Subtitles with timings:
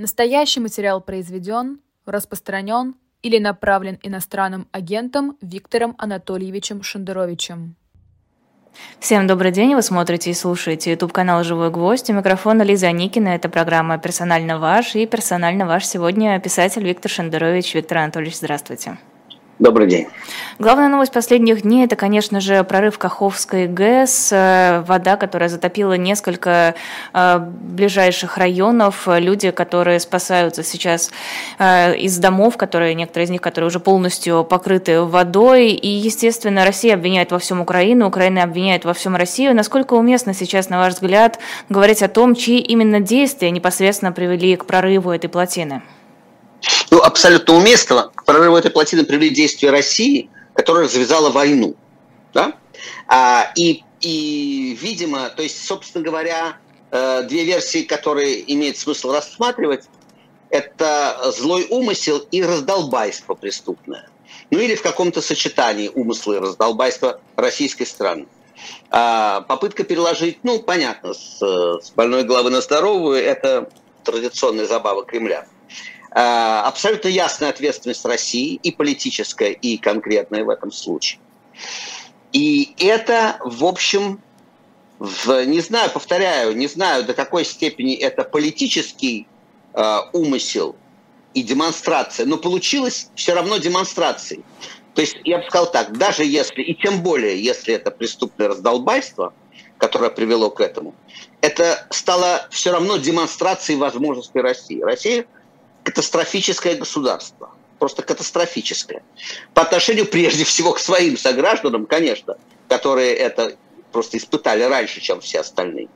[0.00, 7.74] Настоящий материал произведен, распространен или направлен иностранным агентом Виктором Анатольевичем Шендеровичем.
[9.00, 12.08] Всем добрый день, вы смотрите и слушаете YouTube канал «Живой гвоздь».
[12.10, 17.74] У микрофона Лиза Никина, это программа «Персонально ваш» и «Персонально ваш» сегодня писатель Виктор Шендерович.
[17.74, 18.98] Виктор Анатольевич, здравствуйте.
[19.58, 20.06] Добрый день.
[20.60, 26.76] Главная новость последних дней– это, конечно же, прорыв Каховской ГЭС, э, вода, которая затопила несколько
[27.12, 31.10] э, ближайших районов, люди, которые спасаются сейчас
[31.58, 36.94] э, из домов, которые, некоторые из них, которые уже полностью покрыты водой, и, естественно, Россия
[36.94, 39.56] обвиняет во всем Украину, Украина обвиняет во всем Россию.
[39.56, 44.66] Насколько уместно сейчас, на ваш взгляд, говорить о том, чьи именно действия непосредственно привели к
[44.66, 45.82] прорыву этой плотины?
[46.90, 51.76] Ну, абсолютно уместно к прорыву этой плотины привели действия России, которая завязала войну.
[52.34, 52.54] Да?
[53.06, 56.56] А, и, и, видимо, то есть, собственно говоря,
[56.90, 59.84] э, две версии, которые имеет смысл рассматривать,
[60.50, 64.08] это злой умысел и раздолбайство преступное.
[64.50, 68.26] Ну или в каком-то сочетании умысла и раздолбайства российской страны.
[68.90, 73.68] А попытка переложить, ну, понятно, с, с больной головы на здоровую, это
[74.04, 75.46] традиционная забава Кремля.
[76.18, 81.20] Э, абсолютно ясная ответственность России и политическая, и конкретная в этом случае.
[82.32, 84.20] И это, в общем,
[84.98, 89.28] в, не знаю, повторяю, не знаю, до какой степени это политический
[89.74, 90.74] э, умысел
[91.34, 94.42] и демонстрация, но получилось все равно демонстрацией.
[94.94, 99.34] То есть я бы сказал так, даже если, и тем более, если это преступное раздолбайство,
[99.76, 100.96] которое привело к этому,
[101.42, 104.82] это стало все равно демонстрацией возможностей России.
[104.82, 105.24] Россия
[105.82, 107.50] катастрофическое государство.
[107.78, 109.02] Просто катастрофическое.
[109.54, 112.36] По отношению прежде всего к своим согражданам, конечно,
[112.68, 113.56] которые это
[113.92, 115.88] просто испытали раньше, чем все остальные.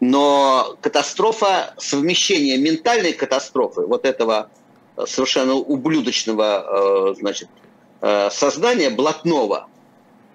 [0.00, 4.50] Но катастрофа, совмещение ментальной катастрофы, вот этого
[4.96, 7.48] э, совершенно ублюдочного э, значит,
[8.02, 9.68] э, сознания блатного,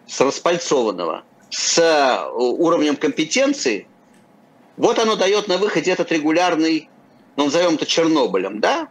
[0.08, 3.88] с распальцованного, с уровнем компетенции,
[4.78, 6.90] вот оно дает на выходе этот регулярный
[7.36, 8.90] ну, назовем это Чернобылем, да,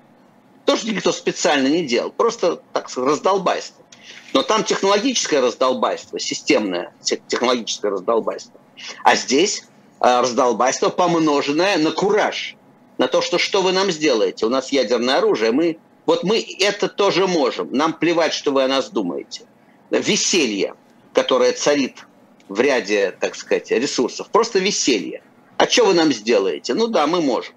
[0.65, 3.85] тоже никто специально не делал, просто, так сказать, раздолбайство.
[4.33, 8.61] Но там технологическое раздолбайство, системное технологическое раздолбайство.
[9.03, 9.65] А здесь
[10.01, 12.57] э, раздолбайство, помноженное на кураж,
[12.99, 14.47] на то, что что вы нам сделаете.
[14.47, 17.73] У нас ядерное оружие, мы, вот мы это тоже можем.
[17.73, 19.43] Нам плевать, что вы о нас думаете.
[19.91, 20.75] Веселье,
[21.13, 22.07] которое царит
[22.49, 24.29] в ряде, так сказать, ресурсов.
[24.31, 25.23] Просто веселье.
[25.57, 26.75] А что вы нам сделаете?
[26.75, 27.55] Ну да, мы можем.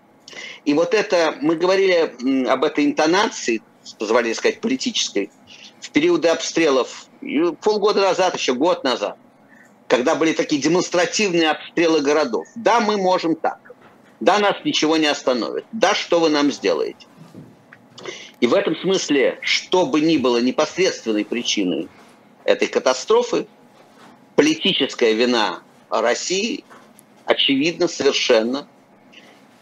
[0.66, 3.62] И вот это, мы говорили об этой интонации,
[4.00, 5.32] позволили сказать, политической,
[5.82, 7.08] в периоды обстрелов
[7.62, 9.18] полгода назад, еще год назад,
[9.88, 12.48] когда были такие демонстративные обстрелы городов.
[12.56, 13.60] Да, мы можем так.
[14.20, 15.66] Да, нас ничего не остановит.
[15.72, 17.08] Да, что вы нам сделаете?
[18.40, 21.90] И в этом смысле, что бы ни было непосредственной причиной
[22.44, 23.48] этой катастрофы,
[24.36, 26.64] политическая вина России
[27.26, 28.68] очевидно совершенно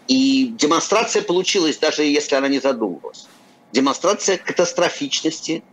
[0.07, 3.28] и демонстрация получилась, даже если она не задумывалась.
[3.72, 5.63] Демонстрация катастрофичности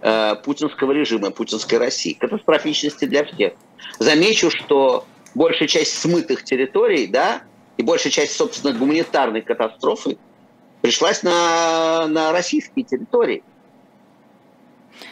[0.00, 2.12] э, путинского режима, путинской России.
[2.12, 3.54] Катастрофичности для всех.
[3.98, 7.42] Замечу, что большая часть смытых территорий, да,
[7.76, 10.18] и большая часть, собственно, гуманитарной катастрофы
[10.82, 13.42] пришлась на, на российские территории.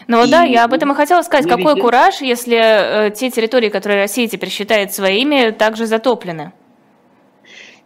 [0.07, 1.47] Ну вот да, я об этом и хотела сказать.
[1.47, 1.81] Какой везде...
[1.81, 6.53] кураж, если э, те территории, которые Россия теперь считает своими, также затоплены?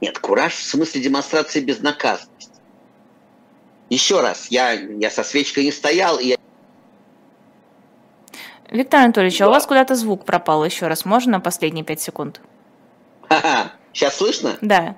[0.00, 2.52] Нет, кураж в смысле демонстрации безнаказанности.
[3.90, 6.36] Еще раз, я, я со свечкой не стоял, и я
[8.70, 9.46] Виктор Анатольевич, да.
[9.46, 11.04] а у вас куда-то звук пропал еще раз.
[11.04, 12.40] Можно на последние пять секунд?
[13.28, 13.72] Ага.
[13.92, 14.58] Сейчас слышно?
[14.60, 14.96] Да.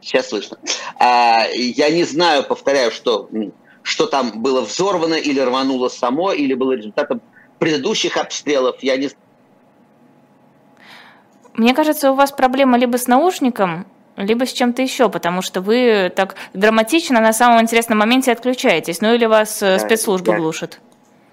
[0.00, 0.58] Сейчас слышно.
[0.98, 3.28] А, я не знаю, повторяю, что,
[3.82, 7.22] что там было взорвано или рвануло само, или было результатом
[7.58, 8.82] предыдущих обстрелов.
[8.82, 9.10] Я не
[11.54, 13.86] Мне кажется, у вас проблема либо с наушником,
[14.24, 19.00] либо с чем-то еще, потому что вы так драматично на самом интересном моменте отключаетесь.
[19.00, 20.80] Ну или вас э, спецслужбы я, глушат?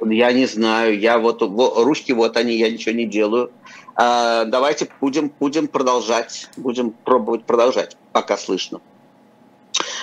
[0.06, 1.00] Я не знаю.
[1.00, 3.52] Я вот, вот ручки вот они, я ничего не делаю.
[3.96, 8.80] А, давайте будем, будем продолжать, будем пробовать продолжать, пока слышно.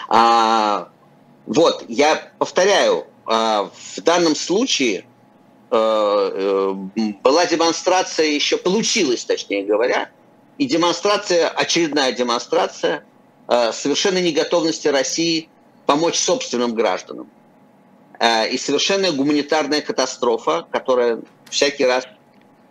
[0.08, 0.88] А,
[1.46, 5.04] вот, я повторяю, а, в данном случае
[5.70, 6.72] а,
[7.22, 10.10] была демонстрация еще, получилась, точнее говоря,
[10.58, 13.04] и демонстрация, очередная демонстрация
[13.48, 15.48] э, совершенной неготовности России
[15.86, 17.28] помочь собственным гражданам.
[18.20, 21.20] Э, и совершенная гуманитарная катастрофа, которая
[21.50, 22.06] всякий раз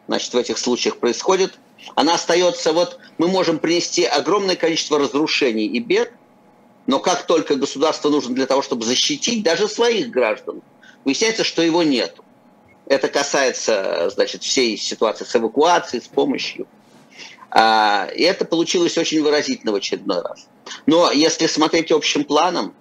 [0.08, 1.60] значит, в этих случаях происходит,
[1.96, 6.14] она остается, вот мы можем принести огромное количество разрушений и бед,
[6.86, 10.62] Но как только государство нужно для того, чтобы защитить даже своих граждан,
[11.06, 12.18] выясняется, что его нет.
[12.86, 16.68] Это касается, значит, всей ситуации с эвакуацией, с помощью.
[17.56, 20.48] А, и это получилось очень выразительно в очередной раз.
[20.88, 22.74] Но если смотреть общим планом,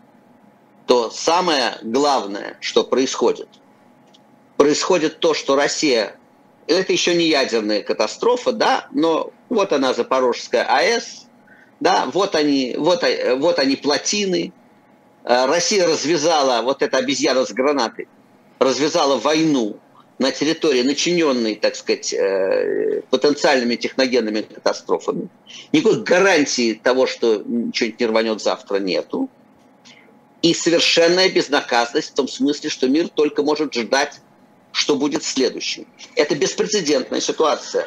[0.87, 3.49] то самое главное, что происходит,
[4.57, 6.17] происходит то, что Россия,
[6.67, 11.27] это еще не ядерная катастрофа, да, но вот она, Запорожская АЭС,
[11.81, 13.05] да, вот они, вот,
[13.37, 14.55] вот они плотины,
[15.25, 18.09] э, Россия развязала, вот эта обезьяна с гранатой,
[18.59, 19.79] развязала войну
[20.23, 25.29] на территории, начиненной, так сказать, э, потенциальными техногенными катастрофами.
[25.73, 29.29] Никакой гарантии того, что ничего не рванет завтра, нету.
[30.41, 34.21] И совершенная безнаказанность в том смысле, что мир только может ждать,
[34.71, 35.87] что будет следующим.
[36.15, 37.87] Это беспрецедентная ситуация.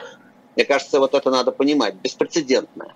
[0.55, 1.95] Мне кажется, вот это надо понимать.
[1.95, 2.93] Беспрецедентная.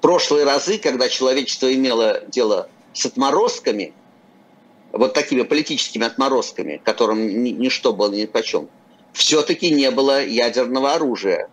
[0.00, 3.94] Прошлые разы, когда человечество имело дело с отморозками–
[4.92, 8.68] вот такими политическими отморозками, которым ничто было ни почем,
[9.12, 11.48] все-таки не было ядерного оружия.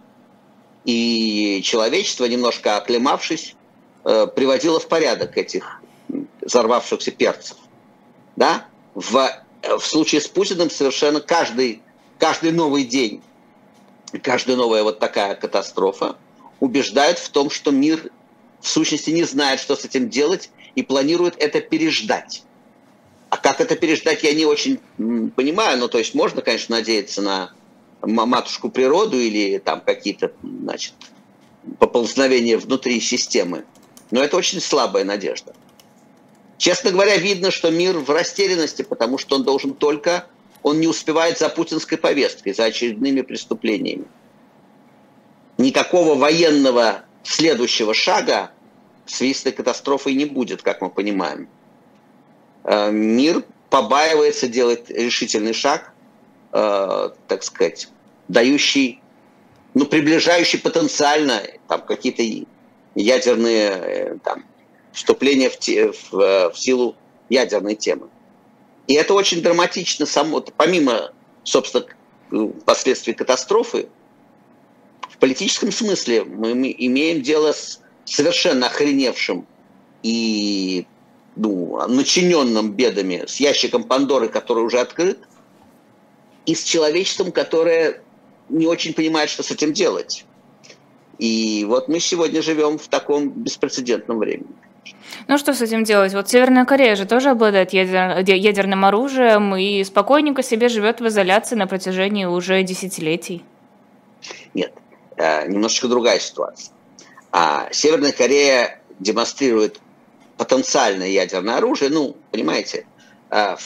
[0.85, 3.55] И человечество, немножко оклемавшись,
[4.03, 5.81] э, приводило в порядок этих
[6.41, 7.57] взорвавшихся перцев.
[8.35, 8.65] Да?
[8.93, 9.29] В,
[9.63, 11.81] в случае с Путиным совершенно каждый,
[12.19, 13.21] каждый новый день,
[14.21, 16.17] каждая новая вот такая катастрофа
[16.59, 18.11] убеждает в том, что мир
[18.61, 22.43] в сущности не знает, что с этим делать, и планирует это переждать.
[23.35, 24.79] А как это переждать, я не очень
[25.35, 25.77] понимаю.
[25.77, 27.51] Ну, то есть можно, конечно, надеяться на
[28.01, 30.93] матушку природу или там какие-то, значит,
[31.77, 33.65] поползновения внутри системы.
[34.09, 35.53] Но это очень слабая надежда.
[36.57, 40.27] Честно говоря, видно, что мир в растерянности, потому что он должен только,
[40.63, 44.05] он не успевает за путинской повесткой, за очередными преступлениями.
[45.57, 48.51] Никакого военного следующего шага
[49.05, 51.49] в связи с этой катастрофой не будет, как мы понимаем.
[52.65, 55.93] Э, мир побаивается делать решительный шаг,
[56.51, 57.87] э, так сказать,
[58.27, 59.01] дающий,
[59.73, 62.23] ну, приближающий потенциально там, какие-то
[62.95, 64.45] ядерные э, там,
[64.93, 66.95] вступления в, те, в, в силу
[67.29, 68.07] ядерной темы.
[68.87, 71.11] И это очень драматично само, помимо,
[71.43, 71.85] собственно,
[72.65, 73.87] последствий катастрофы,
[75.09, 79.47] в политическом смысле мы имеем дело с совершенно охреневшим
[80.03, 80.85] и
[81.35, 85.19] ну, начиненным бедами, с ящиком Пандоры, который уже открыт,
[86.45, 88.01] и с человечеством, которое
[88.49, 90.25] не очень понимает, что с этим делать.
[91.17, 94.47] И вот мы сегодня живем в таком беспрецедентном времени.
[95.27, 96.13] Ну что с этим делать?
[96.13, 98.19] Вот Северная Корея же тоже обладает ядер...
[98.19, 103.43] ядерным оружием и спокойненько себе живет в изоляции на протяжении уже десятилетий.
[104.53, 104.73] Нет,
[105.17, 106.73] э, немножечко другая ситуация.
[107.31, 109.79] А Северная Корея демонстрирует
[110.37, 112.85] потенциальное ядерное оружие, ну, понимаете,
[113.29, 113.57] а,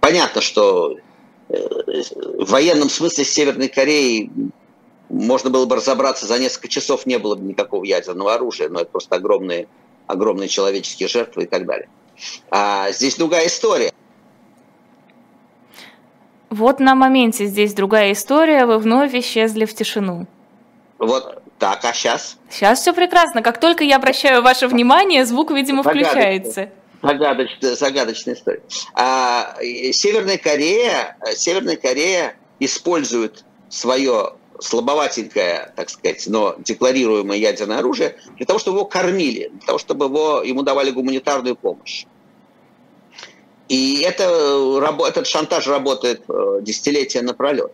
[0.00, 0.96] понятно, что
[1.48, 1.54] э,
[2.38, 4.30] в военном смысле с Северной Кореей
[5.08, 8.90] можно было бы разобраться за несколько часов, не было бы никакого ядерного оружия, но это
[8.90, 9.68] просто огромные,
[10.06, 11.88] огромные человеческие жертвы и так далее.
[12.50, 13.92] А здесь другая история.
[16.50, 20.26] Вот на моменте здесь другая история, вы вновь исчезли в тишину.
[20.98, 22.38] Вот так, а сейчас?
[22.50, 23.40] Сейчас все прекрасно.
[23.40, 26.70] Как только я обращаю ваше внимание, звук, видимо, включается.
[27.00, 28.62] Загадочная, загадочная история.
[28.94, 29.54] А,
[29.92, 38.58] Северная Корея, Северная Корея использует свое слабоватенькое, так сказать, но декларируемое ядерное оружие для того,
[38.58, 42.06] чтобы его кормили, для того, чтобы его, ему давали гуманитарную помощь.
[43.68, 44.24] И это,
[45.06, 47.70] этот шантаж работает э, десятилетия напролет.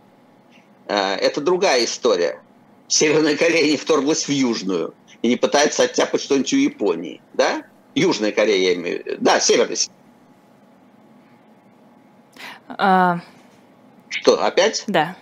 [0.89, 2.43] Э, это другая история.
[2.88, 7.62] Северная Корея не вторглась в Южную и не пытается оттяпать что-нибудь у Японии, да?
[7.95, 9.16] Южная Корея, я имею в виду.
[9.21, 9.76] Да, Северная.
[12.68, 13.21] А...
[14.09, 14.85] Что, опять?
[14.87, 15.16] Да.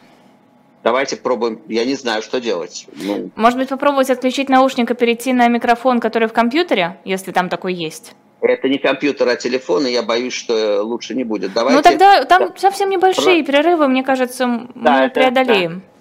[0.84, 1.60] Давайте пробуем.
[1.66, 2.86] Я не знаю, что делать.
[2.94, 3.30] Ну...
[3.34, 7.74] Может быть, попробовать отключить наушник и перейти на микрофон, который в компьютере, если там такой
[7.74, 8.14] есть?
[8.40, 11.52] Это не компьютер, а телефон, и я боюсь, что лучше не будет.
[11.52, 11.76] Давайте...
[11.76, 12.54] Ну тогда там да.
[12.56, 13.52] совсем небольшие Про...
[13.52, 15.80] перерывы, мне кажется, да, мы это, преодолеем.
[15.80, 15.95] Да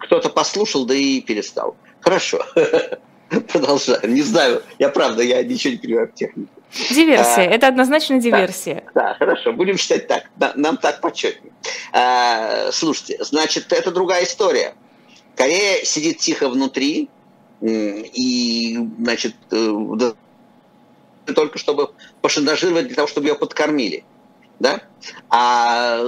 [0.00, 1.76] кто-то послушал, да и перестал.
[2.00, 2.44] Хорошо.
[3.52, 4.12] Продолжаем.
[4.12, 6.50] Не знаю, я правда, я ничего не понимаю в технике.
[6.90, 8.84] Диверсия, а, это однозначно диверсия.
[8.94, 10.24] Да, да, хорошо, будем считать так,
[10.56, 11.52] нам так почетнее.
[11.92, 14.74] А, слушайте, значит, это другая история.
[15.36, 17.08] Корея сидит тихо внутри,
[17.60, 20.12] и, значит, э,
[21.34, 21.90] только чтобы
[22.22, 24.04] пошантажировать для того, чтобы ее подкормили.
[24.58, 24.80] Да?
[25.28, 26.04] А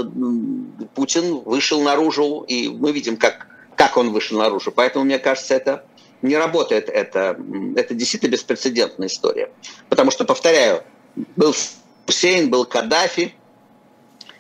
[0.95, 3.47] Путин вышел наружу, и мы видим, как
[3.83, 4.71] как он вышел наружу.
[4.71, 5.85] Поэтому, мне кажется, это
[6.23, 7.37] не работает это.
[7.75, 9.51] Это действительно беспрецедентная история.
[9.89, 10.85] Потому что, повторяю,
[11.35, 11.53] был
[12.07, 13.35] Хусейн, был Каддафи,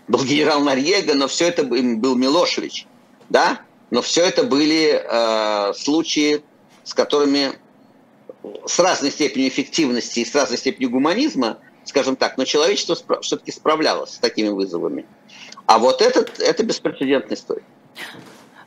[0.06, 2.86] был генерал Нарьега, но все это был Милошевич,
[3.30, 3.62] да?
[3.90, 6.44] Но все это были э, случаи,
[6.84, 7.54] с которыми
[8.64, 14.14] с разной степенью эффективности и с разной степенью гуманизма, скажем так, но человечество все-таки справлялось
[14.14, 15.04] с такими вызовами.
[15.66, 17.64] А вот этот, это беспрецедентная история.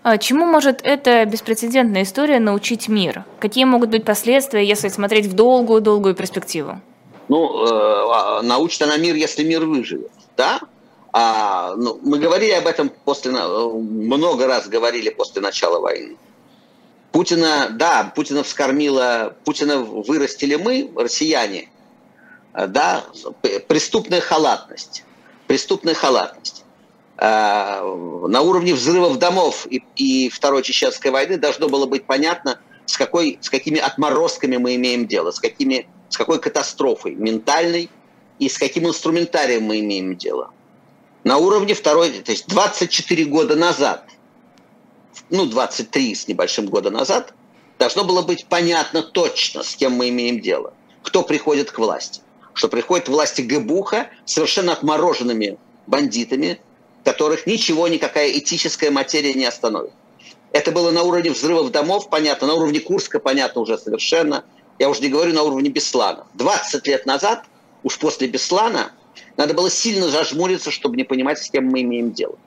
[0.07, 3.25] А чему может эта беспрецедентная история научить мир?
[3.39, 6.79] Какие могут быть последствия, если смотреть в долгую-долгую перспективу?
[7.27, 7.69] Ну, э,
[8.13, 10.59] а, научит она мир, если мир выживет, да?
[11.11, 16.17] А, ну, мы говорили об этом после, много раз говорили после начала войны.
[17.11, 21.69] Путина, да, Путина вскормила, Путина вырастили мы, россияне,
[22.53, 23.05] да,
[23.67, 25.03] преступная халатность,
[25.47, 26.64] преступная халатность.
[27.17, 27.81] Э,
[28.27, 33.39] на уровне взрывов домов и, и Второй Чеченской войны должно было быть понятно, с, какой,
[33.41, 37.89] с какими отморозками мы имеем дело, с, какими, с какой катастрофой ментальной
[38.39, 40.51] и с каким инструментарием мы имеем дело.
[41.23, 44.09] На уровне второй, то есть 24 года назад,
[45.29, 47.33] ну 23 с небольшим года назад,
[47.79, 52.21] должно было быть понятно точно, с кем мы имеем дело, кто приходит к власти.
[52.53, 55.57] Что приходит к власти Гебуха совершенно отмороженными
[55.87, 56.59] бандитами,
[57.05, 59.93] которых ничего, никакая этическая материя не остановит.
[60.51, 64.43] Это было на уровне взрывов домов, понятно, на уровне Курска, понятно уже совершенно.
[64.79, 66.25] Я уже не говорю на уровне Беслана.
[66.33, 67.45] 20 лет назад,
[67.83, 68.91] уж после Беслана,
[69.37, 72.37] надо было сильно зажмуриться, чтобы не понимать, с кем мы имеем дело.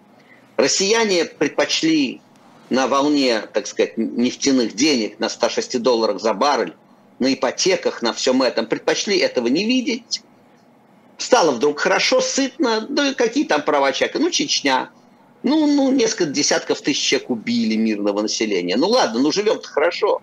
[0.56, 2.20] Россияне предпочли
[2.68, 6.74] на волне, так сказать, нефтяных денег, на 106 долларах за баррель,
[7.18, 10.22] на ипотеках, на всем этом, предпочли этого не видеть,
[11.18, 14.20] Стало вдруг хорошо, сытно, да какие там права человека?
[14.20, 14.90] Ну, Чечня.
[15.42, 18.76] Ну, ну, несколько десятков тысяч человек убили мирного населения.
[18.76, 20.22] Ну, ладно, ну, живем-то хорошо.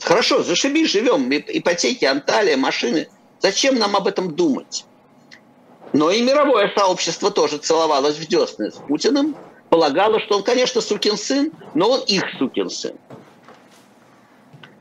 [0.00, 1.28] Хорошо, зашибись, живем.
[1.30, 3.08] Ипотеки, Анталия, машины.
[3.40, 4.84] Зачем нам об этом думать?
[5.92, 9.36] Но и мировое сообщество тоже целовалось в десны с Путиным,
[9.68, 12.94] полагало, что он, конечно, сукин сын, но он их сукин сын.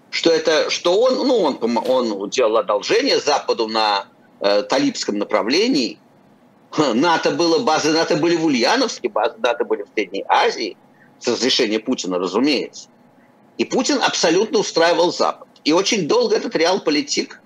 [0.10, 4.05] Что это, что он, ну, он, он делал одолжение Западу на
[4.41, 5.98] э, талибском направлении.
[6.77, 10.77] НАТО было, базы НАТО были в Ульяновске, базы НАТО были в Средней Азии,
[11.19, 12.89] с разрешения Путина, разумеется.
[13.57, 15.48] И Путин абсолютно устраивал Запад.
[15.63, 17.41] И очень долго этот реал-политик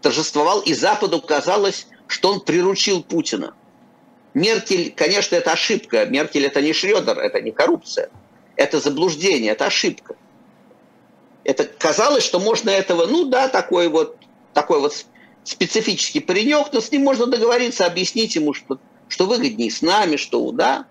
[0.00, 3.54] торжествовал, и Западу казалось, что он приручил Путина.
[4.34, 6.06] Меркель, конечно, это ошибка.
[6.06, 8.10] Меркель это не Шредер, это не коррупция.
[8.56, 10.16] Это заблуждение, это ошибка.
[11.44, 14.16] Это казалось, что можно этого, ну да, такой вот,
[14.54, 14.94] такой вот
[15.48, 18.78] специфический паренек, но с ним можно договориться, объяснить ему, что,
[19.08, 20.86] что выгоднее с нами, что, да,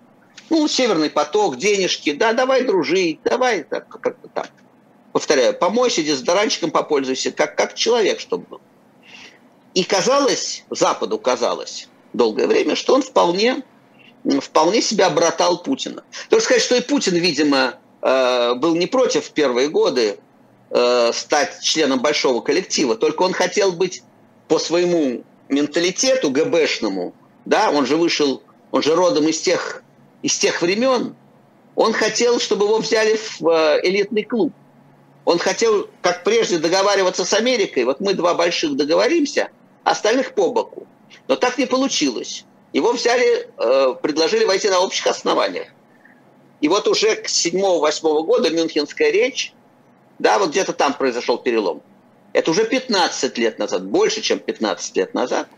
[0.50, 4.50] ну, Северный поток, денежки, да, давай дружить, давай так, как-то так.
[5.12, 8.60] Повторяю, помойся дезодорантчиком, попользуйся, как, как человек, чтобы был.
[9.74, 13.62] И казалось, Западу казалось долгое время, что он вполне,
[14.40, 16.02] вполне себя обратал Путина.
[16.28, 20.18] Только сказать, что и Путин, видимо, э, был не против в первые годы
[20.70, 24.02] э, стать членом большого коллектива, только он хотел быть
[24.48, 27.14] по своему менталитету ГБшному,
[27.44, 29.82] да, он же вышел, он же родом из тех,
[30.22, 31.14] из тех времен,
[31.74, 34.52] он хотел, чтобы его взяли в э, элитный клуб.
[35.24, 37.84] Он хотел, как прежде, договариваться с Америкой.
[37.84, 39.50] Вот мы два больших договоримся,
[39.84, 40.86] остальных по боку.
[41.28, 42.44] Но так не получилось.
[42.72, 45.68] Его взяли, э, предложили войти на общих основаниях.
[46.60, 49.52] И вот уже к 7-8 года Мюнхенская речь,
[50.18, 51.82] да, вот где-то там произошел перелом.
[52.38, 55.48] Это уже 15 лет назад, больше, чем 15 лет назад.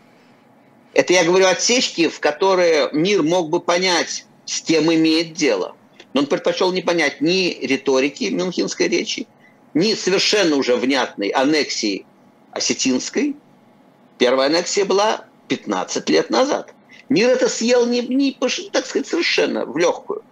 [0.95, 5.75] Это я говорю отсечки, в которые мир мог бы понять, с кем имеет дело.
[6.13, 9.27] Но он предпочел не понять ни риторики Мюнхенской речи,
[9.75, 12.03] ни совершенно уже внятной аннексии
[12.51, 13.35] осетинской.
[14.17, 16.73] Первая аннексия была 15 лет назад.
[17.09, 18.35] Мир это съел не, не
[18.71, 20.23] так сказать, совершенно в легкую.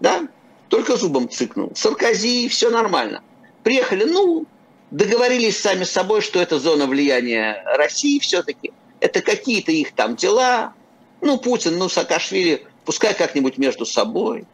[0.00, 0.28] Да?
[0.68, 1.72] Только зубом цыкнул.
[1.74, 3.22] Саркози, все нормально.
[3.62, 4.46] Приехали, ну,
[4.90, 8.72] договорились сами с собой, что это зона влияния России все-таки.
[9.00, 10.74] Это какие-то их там дела.
[11.20, 14.46] Ну, Путин, ну, Саакашвили, пускай как-нибудь между собой.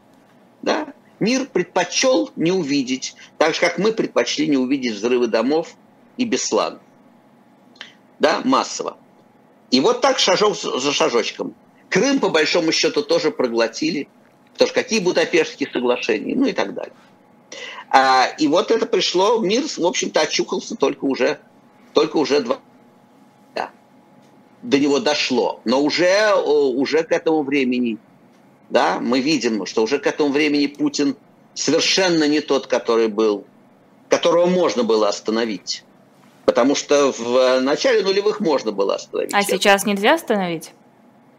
[0.63, 0.93] Да?
[1.21, 5.77] Мир предпочел не увидеть, так же, как мы предпочли не увидеть взрывы домов
[6.17, 6.81] и Беслан.
[8.19, 8.97] Да, массово.
[9.71, 11.55] И вот так шажок за шажочком.
[11.89, 14.09] Крым, по большому счету, тоже проглотили.
[14.53, 16.93] Потому что какие Будапештские соглашения, ну и так далее.
[17.91, 21.39] А, и вот это пришло, мир, в общем-то, очухался только уже,
[21.93, 22.59] только уже два
[23.55, 23.71] да,
[24.63, 25.61] до него дошло.
[25.65, 27.99] Но уже, уже к этому времени,
[28.71, 31.17] да, мы видим, что уже к этому времени Путин
[31.55, 33.45] совершенно не тот, который был
[34.13, 35.85] которого можно было остановить.
[36.45, 39.33] Потому что в начале нулевых можно было остановить.
[39.33, 40.73] А сейчас нельзя остановить?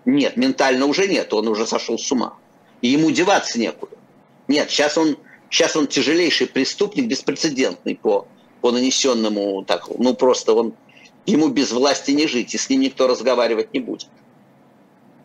[0.06, 2.34] Нет, ментально уже нет, он уже сошел с ума.
[2.82, 3.96] И ему деваться некуда.
[4.48, 5.18] Нет, сейчас он,
[5.54, 8.28] сейчас он тяжелейший преступник, беспрецедентный по,
[8.62, 10.74] по нанесенному, так, ну просто он,
[11.28, 14.08] ему без власти не жить, и с ним никто разговаривать не будет.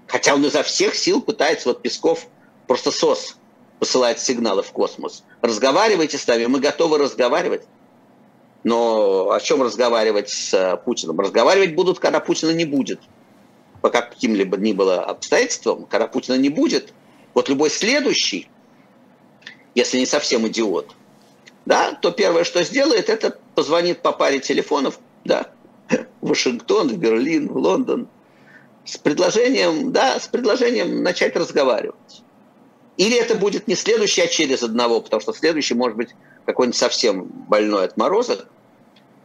[0.06, 2.26] Хотя он изо всех сил пытается, вот Песков
[2.66, 3.36] просто СОС
[3.78, 5.24] посылает сигналы в космос.
[5.40, 7.62] Разговаривайте с нами, мы готовы разговаривать.
[8.64, 11.20] Но о чем разговаривать с э, Путиным?
[11.20, 13.00] Разговаривать будут, когда Путина не будет.
[13.80, 16.92] По каким-либо ни было обстоятельствам, когда Путина не будет,
[17.34, 18.48] вот любой следующий,
[19.74, 20.94] если не совсем идиот,
[21.66, 25.48] да, то первое, что сделает, это позвонит по паре телефонов, да,
[25.88, 28.08] в Вашингтон, в Берлин, в Лондон,
[28.84, 32.22] с предложением, да, с предложением начать разговаривать.
[32.96, 36.10] Или это будет не следующий, а через одного, потому что следующий может быть
[36.46, 38.48] какой-нибудь совсем больной отморозок.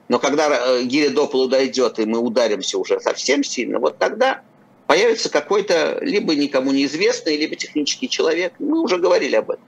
[0.09, 4.41] Но когда э, гиря до полу дойдет, и мы ударимся уже совсем сильно, вот тогда
[4.85, 8.53] появится какой-то либо никому неизвестный, либо технический человек.
[8.59, 9.65] Мы уже говорили об этом.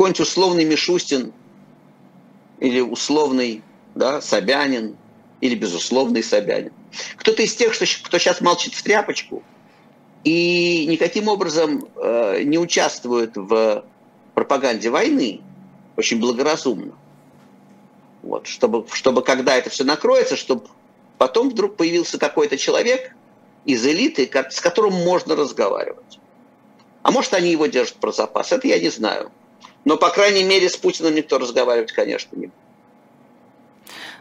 [0.00, 1.32] Какой-нибудь условный Мишустин
[2.58, 3.62] или условный
[3.94, 4.96] да, Собянин
[5.42, 6.72] или безусловный Собянин.
[7.16, 9.42] Кто-то из тех, кто, сейчас молчит в тряпочку–
[10.24, 13.84] и никаким образом э, не участвуют в
[14.34, 15.40] пропаганде войны
[15.96, 16.92] очень благоразумно.
[18.22, 20.64] Вот, чтобы, чтобы когда это все накроется, чтобы
[21.16, 23.14] потом вдруг появился какой-то человек
[23.64, 26.18] из элиты, с которым можно разговаривать.
[27.02, 29.32] А может, они его держат про запас, это я не знаю.
[29.84, 32.59] Но, по крайней мере, с Путиным никто разговаривать, конечно, не будет.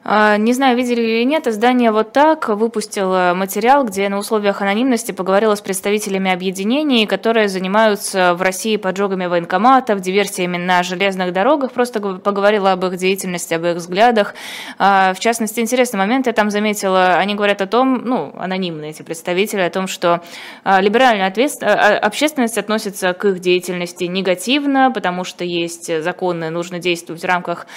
[0.03, 5.11] А, не знаю, видели или нет, издание «Вот так» выпустило материал, где на условиях анонимности
[5.11, 11.99] поговорила с представителями объединений, которые занимаются в России поджогами военкоматов, диверсиями на железных дорогах, просто
[11.99, 14.35] поговорила об их деятельности, об их взглядах.
[14.77, 19.01] А, в частности, интересный момент я там заметила, они говорят о том, ну, анонимные эти
[19.01, 20.21] представители, о том, что
[20.63, 27.25] а, либеральная общественность относится к их деятельности негативно, потому что есть законы, нужно действовать в
[27.25, 27.67] рамках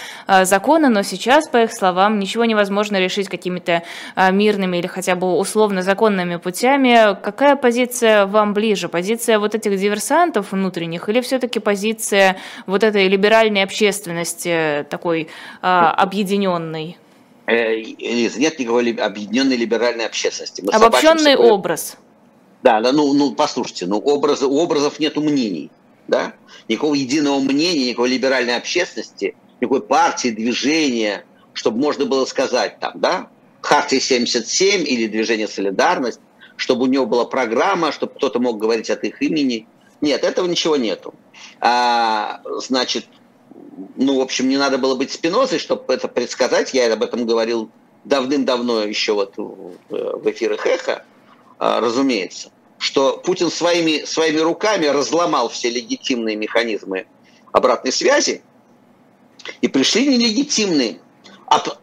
[0.42, 3.83] закона, но сейчас, по их словам, там ничего невозможно решить какими-то
[4.14, 7.16] а, мирными или хотя бы условно законными путями.
[7.22, 8.90] Какая позиция вам ближе?
[8.90, 15.29] Позиция вот этих диверсантов внутренних или все-таки позиция вот этой либеральной общественности, такой
[15.62, 16.98] а, объединенной?
[17.46, 20.62] Э, Лиза, нет никакой объединенной либеральной общественности.
[20.62, 21.96] Мы Обобщенный образ.
[22.62, 25.70] Да, да, ну, ну послушайте, ну образы, у образов нету мнений,
[26.09, 26.35] да,
[26.68, 31.25] никакого единого мнения, никакой либеральной общественности, никакой партии, движения,
[31.62, 33.29] чтобы можно было сказать там, да,
[33.61, 36.18] Хартия 77 или Движение Солидарность,
[36.57, 39.68] чтобы у него была программа, чтобы кто-то мог говорить от их имени.
[40.01, 41.14] Нет, этого ничего нету.
[41.61, 43.07] А, значит,
[43.94, 46.75] ну, в общем, не надо было быть спинозой, чтобы это предсказать.
[46.75, 47.70] Я об этом говорил
[48.03, 51.05] давным-давно еще вот в эфирах «Эхо»,
[51.61, 57.07] а, разумеется, что Путин своими, своими руками разломал все легитимные механизмы
[57.53, 58.42] обратной связи,
[59.61, 60.98] и пришли нелегитимные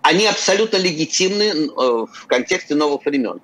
[0.02, 3.42] они абсолютно легитимны э, в контексте новых времен.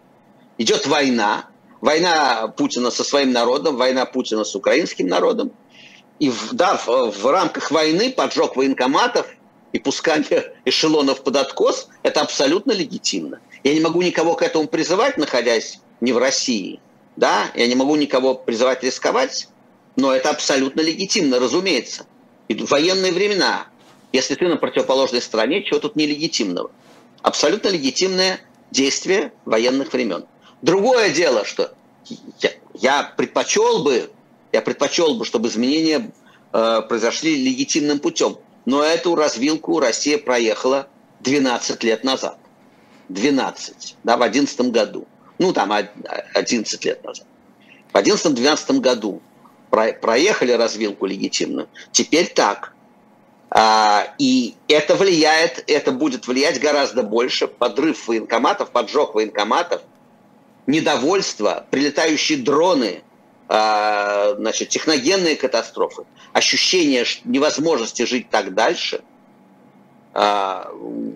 [0.58, 1.46] Идет война,
[1.82, 5.52] война Путина со своим народом, война Путина с украинским народом.
[6.20, 9.28] И да, в, в рамках войны поджог военкоматов
[9.74, 13.42] и пускание эшелонов под откос– это абсолютно легитимно.
[13.64, 16.80] Я не могу никого к этому призывать, находясь не в России.
[17.18, 17.52] Да?
[17.56, 19.50] Я не могу никого призывать рисковать,
[19.96, 22.06] но это абсолютно легитимно, разумеется.
[22.48, 23.68] И военные времена
[24.16, 26.72] если ты на противоположной стороне, чего тут нелегитимного?
[27.22, 28.40] Абсолютно легитимное
[28.72, 30.26] действие военных времен.
[30.62, 31.74] Другое дело, что
[32.40, 34.10] я, я предпочел бы,
[34.54, 36.12] я предпочел бы, чтобы изменения
[36.54, 38.38] э, произошли легитимным путем.
[38.66, 40.88] Но эту развилку Россия проехала
[41.20, 42.38] 12 лет назад.
[43.10, 45.06] 12, да, в 11 году.
[45.40, 47.28] Ну, там 11 лет назад.
[47.92, 49.22] В 11-12 году
[49.70, 51.68] проехали развилку легитимную.
[51.92, 52.75] Теперь так.
[53.50, 57.48] А, и это влияет, это будет влиять гораздо больше.
[57.48, 59.82] Подрыв военкоматов, поджог военкоматов,
[60.68, 63.04] недовольство, прилетающие дроны,
[63.48, 66.04] а, значит, техногенные катастрофы,
[66.34, 69.04] ощущение невозможности жить так дальше
[70.16, 70.72] а,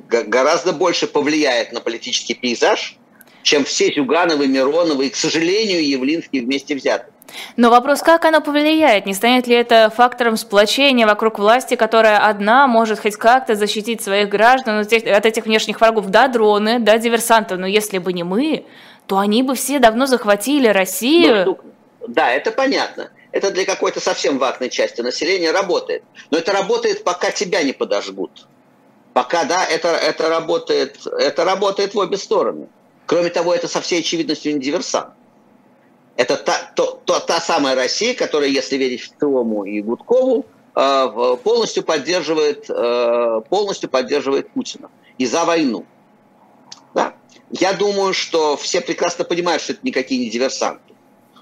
[0.09, 2.97] гораздо больше повлияет на политический пейзаж,
[3.41, 7.13] чем все Зюгановы, Мироновы и, к сожалению, Явлинские вместе взятые.
[7.57, 9.05] Но вопрос, как оно повлияет?
[9.05, 14.29] Не станет ли это фактором сплочения вокруг власти, которая одна может хоть как-то защитить своих
[14.29, 16.07] граждан от этих внешних врагов?
[16.07, 18.65] Да, дроны, да, диверсанты, но если бы не мы,
[19.07, 21.45] то они бы все давно захватили Россию.
[21.45, 21.59] Ну,
[22.07, 23.11] да, это понятно.
[23.31, 26.03] Это для какой-то совсем ватной части населения работает.
[26.31, 28.47] Но это работает, пока тебя не подожгут.
[29.13, 32.67] Пока, да, это, это, работает, это работает в обе стороны.
[33.05, 35.13] Кроме того, это со всей очевидностью не диверсант.
[36.19, 41.37] Это та, то, то, та самая Россия, которая, если верить в Тому и Гудкову, э,
[41.41, 45.85] полностью поддерживает, э, полностью поддерживает Путина и за войну.
[46.93, 47.13] Да?
[47.51, 50.93] Я думаю, что все прекрасно понимают, что это никакие не диверсанты.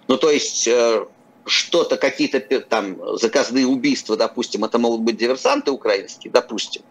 [0.07, 1.07] Ну, то есть э,
[1.47, 6.83] что-то, какие-то там заказные убийства, допустим, это могут быть диверсанты украинские, допустим,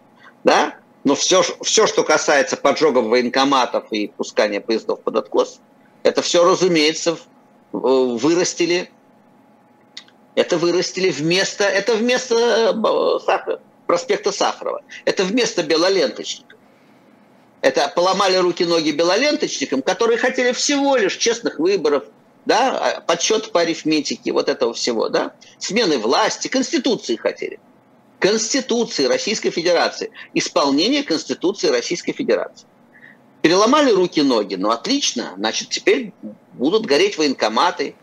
[0.43, 0.75] да?
[1.05, 5.61] Но все, все, что касается поджогов военкоматов и пускания поездов под откос,
[6.03, 7.17] это все, разумеется,
[7.71, 8.89] вырастили.
[10.35, 14.83] Это вырастили вместо, это вместо э, Сахара, проспекта Сахарова.
[15.05, 16.57] Это вместо белоленточников.
[17.61, 22.03] Это поломали руки-ноги белоленточникам, которые хотели всего лишь честных выборов,
[22.45, 27.59] да, а, подсчет по арифметике, вот этого всего, да, смены власти, конституции хотели.
[28.19, 32.65] Конституции Российской Федерации, исполнение Конституции Российской Федерации.
[33.41, 36.11] Переломали руки-ноги, ну отлично, значит, теперь
[36.53, 37.95] будут гореть военкоматы,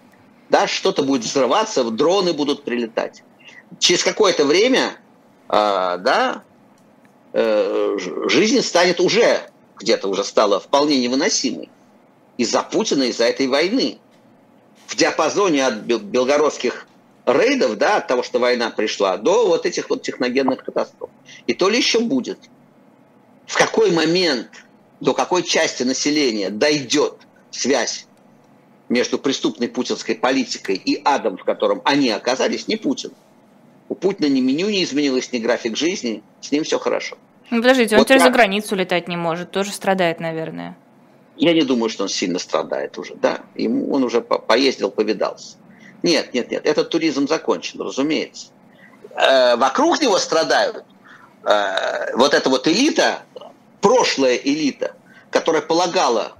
[0.49, 3.23] да, что-то будет взрываться, дроны будут прилетать.
[3.79, 4.97] Через какое-то время,
[5.49, 6.43] э, да,
[7.33, 7.97] э,
[8.29, 11.69] жизнь станет уже, где-то уже стала вполне невыносимой.
[12.37, 13.99] Из-за Путина, из-за этой войны.
[14.87, 16.87] В диапазоне от белгородских
[17.27, 21.11] рейдов, да, от того, что война пришла, до вот этих вот техногенных катастроф.
[21.47, 22.39] И то ли еще будет.
[23.47, 24.49] В какой момент,
[25.01, 27.15] до какой части населения дойдет
[27.51, 28.07] связь
[28.89, 33.13] между преступной путинской политикой и адом, в котором они оказались, не Путин.
[33.89, 37.17] У Путина ни меню не изменилось, ни график жизни, с ним все хорошо.
[37.51, 38.29] Ну, подождите, он вот теперь как...
[38.29, 40.77] за границу летать не может, тоже страдает, наверное.
[41.37, 43.41] Я не думаю, что он сильно страдает уже, да.
[43.55, 45.57] Ему, он уже по поездил, повидался.
[46.03, 48.49] Нет, нет, нет, этот туризм закончен, разумеется.
[49.11, 50.85] Э, вокруг него страдают
[51.45, 53.23] э, вот эта вот элита,
[53.85, 54.97] прошлая элита,
[55.31, 56.33] которая полагала,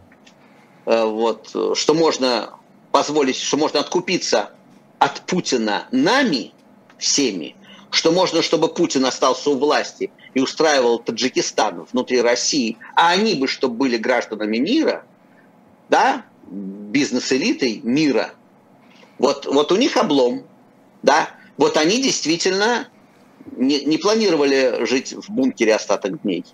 [0.87, 2.55] э, вот, что можно
[2.91, 4.51] позволить, что можно откупиться
[4.99, 6.53] от Путина нами
[6.97, 7.55] всеми,
[7.91, 13.47] что можно, чтобы Путин остался у власти и устраивал Таджикистан внутри России, а они бы,
[13.47, 15.05] чтобы были гражданами мира,
[15.91, 18.33] да, бизнес-элитой мира–
[19.19, 20.45] вот, вот у них облом,
[21.03, 21.31] да.
[21.57, 22.89] Вот они действительно
[23.53, 26.45] не, не планировали жить в бункере остаток дней.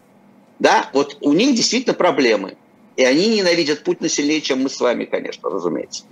[0.60, 2.56] Да, вот у них действительно проблемы.
[2.96, 6.04] И они ненавидят Путина сильнее, чем мы с вами, конечно, разумеется.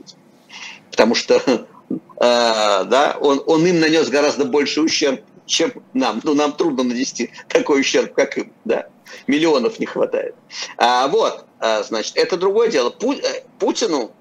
[0.90, 1.34] Потому что
[1.90, 6.20] э, да, он, он им нанес гораздо больше ущерб, чем нам.
[6.24, 8.52] Ну, нам трудно нанести такой ущерб, как им.
[8.64, 8.88] Да?
[9.26, 10.34] Миллионов не хватает.
[10.78, 12.88] А, вот, а, значит, это другое дело.
[12.88, 14.12] Пу, э, Путину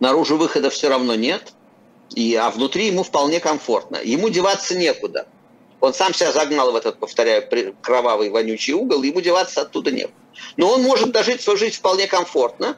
[0.00, 1.52] наружу выхода все равно нет,
[2.14, 3.98] и, а внутри ему вполне комфортно.
[4.02, 5.26] Ему деваться некуда.
[5.80, 7.44] Он сам себя загнал в этот, повторяю,
[7.82, 10.10] кровавый вонючий угол, ему деваться оттуда нет.
[10.56, 12.76] Но он может дожить свою жизнь вполне комфортно,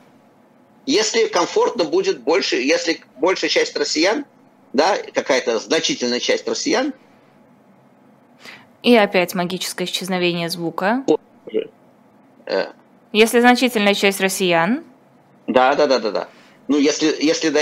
[0.87, 4.25] если комфортно будет больше, если большая часть россиян,
[4.73, 6.93] да, какая-то значительная часть россиян.
[8.83, 11.05] И опять магическое исчезновение звука.
[12.47, 12.73] Э.
[13.13, 14.85] Если значительная часть россиян.
[15.47, 16.29] Да, да, да, да, да
[16.69, 17.61] ну, если, если до,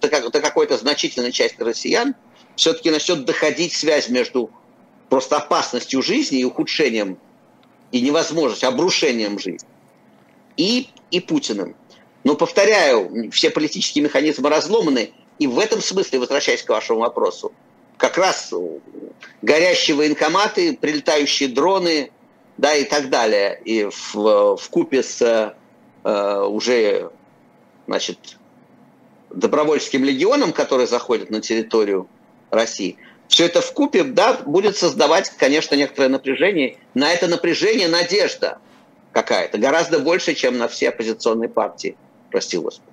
[0.00, 2.14] до, до какой-то значительной части россиян
[2.56, 4.50] все-таки начнет доходить связь между
[5.08, 7.18] просто опасностью жизни и ухудшением,
[7.92, 9.68] и невозможностью, обрушением жизни,
[10.56, 11.74] и, и Путиным.
[12.24, 17.52] Но, повторяю, все политические механизмы разломаны, и в этом смысле, возвращаясь к вашему вопросу,
[17.96, 18.52] как раз
[19.42, 22.10] горящие военкоматы, прилетающие дроны,
[22.56, 25.54] да, и так далее, и в, в купе с
[26.04, 27.10] э, уже
[27.86, 28.36] значит,
[29.30, 32.08] добровольческим легионам, которые заходят на территорию
[32.50, 32.96] России,
[33.28, 36.78] все это в купе, да, будет создавать, конечно, некоторое напряжение.
[36.94, 38.58] На это напряжение надежда
[39.12, 41.96] какая-то, гораздо больше, чем на все оппозиционные партии,
[42.30, 42.87] прости Господи.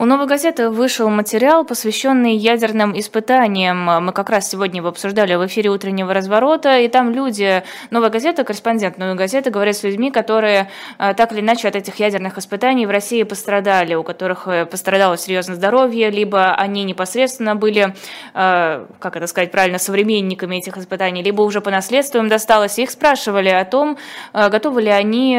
[0.00, 4.02] У «Новой газеты» вышел материал, посвященный ядерным испытаниям.
[4.02, 8.42] Мы как раз сегодня его обсуждали в эфире «Утреннего разворота», и там люди, «Новая газета»,
[8.42, 12.86] корреспондент «Новой газеты» говорят с людьми, которые э, так или иначе от этих ядерных испытаний
[12.86, 17.94] в России пострадали, у которых э, пострадало серьезно здоровье, либо они непосредственно были,
[18.32, 22.78] э, как это сказать правильно, современниками этих испытаний, либо уже по наследству им досталось.
[22.78, 23.98] Их спрашивали о том,
[24.32, 25.38] готовы ли они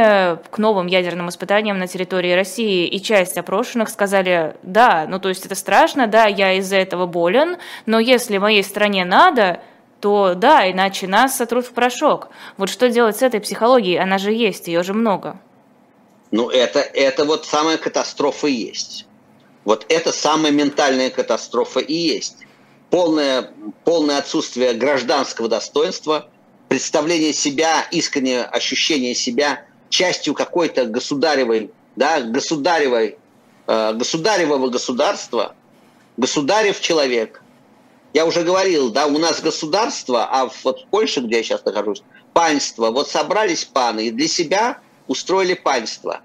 [0.52, 5.46] к новым ядерным испытаниям на территории России, и часть опрошенных сказали да, ну то есть
[5.46, 9.62] это страшно, да, я из-за этого болен, но если моей стране надо,
[10.00, 12.30] то да, иначе нас сотрут в порошок.
[12.58, 14.00] Вот что делать с этой психологией?
[14.00, 15.40] Она же есть, ее же много.
[16.32, 19.06] Ну, это, это вот самая катастрофа и есть.
[19.64, 22.38] Вот это самая ментальная катастрофа и есть.
[22.90, 23.52] Полное,
[23.84, 26.30] полное отсутствие гражданского достоинства,
[26.68, 33.18] представление себя, искреннее ощущение себя частью какой-то государевой, да, государевой,
[33.94, 35.56] государевого государства,
[36.18, 37.42] государев человек.
[38.14, 42.04] Я уже говорил, да, у нас государство, а вот в Польше, где я сейчас нахожусь,
[42.34, 42.92] панство.
[42.92, 46.22] Вот собрались паны и для себя устроили панство.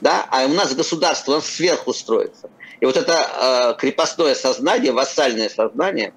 [0.00, 0.26] Да?
[0.30, 2.50] А у нас государство, нас сверху строится.
[2.80, 6.12] И вот это э, крепостное сознание, вассальное сознание,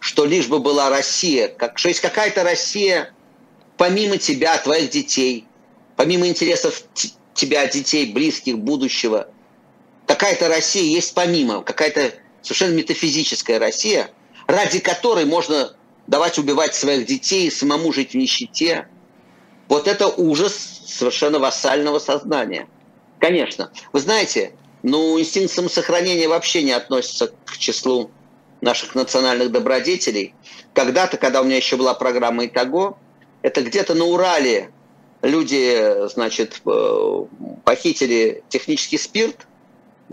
[0.00, 3.14] что лишь бы была Россия, как, что есть какая-то Россия
[3.76, 5.46] помимо тебя, твоих детей,
[5.96, 6.82] помимо интересов
[7.34, 9.28] тебя, детей, близких, будущего,
[10.14, 14.10] какая-то Россия есть помимо, какая-то совершенно метафизическая Россия,
[14.46, 15.74] ради которой можно
[16.06, 18.88] давать убивать своих детей, самому жить в нищете.
[19.68, 22.68] Вот это ужас совершенно вассального сознания.
[23.20, 23.72] Конечно.
[23.94, 28.10] Вы знаете, ну, инстинкт самосохранения вообще не относится к числу
[28.60, 30.34] наших национальных добродетелей.
[30.74, 32.98] Когда-то, когда у меня еще была программа «Итого»,
[33.40, 34.72] это где-то на Урале
[35.22, 37.24] люди, значит, э,
[37.64, 39.46] похитили технический спирт,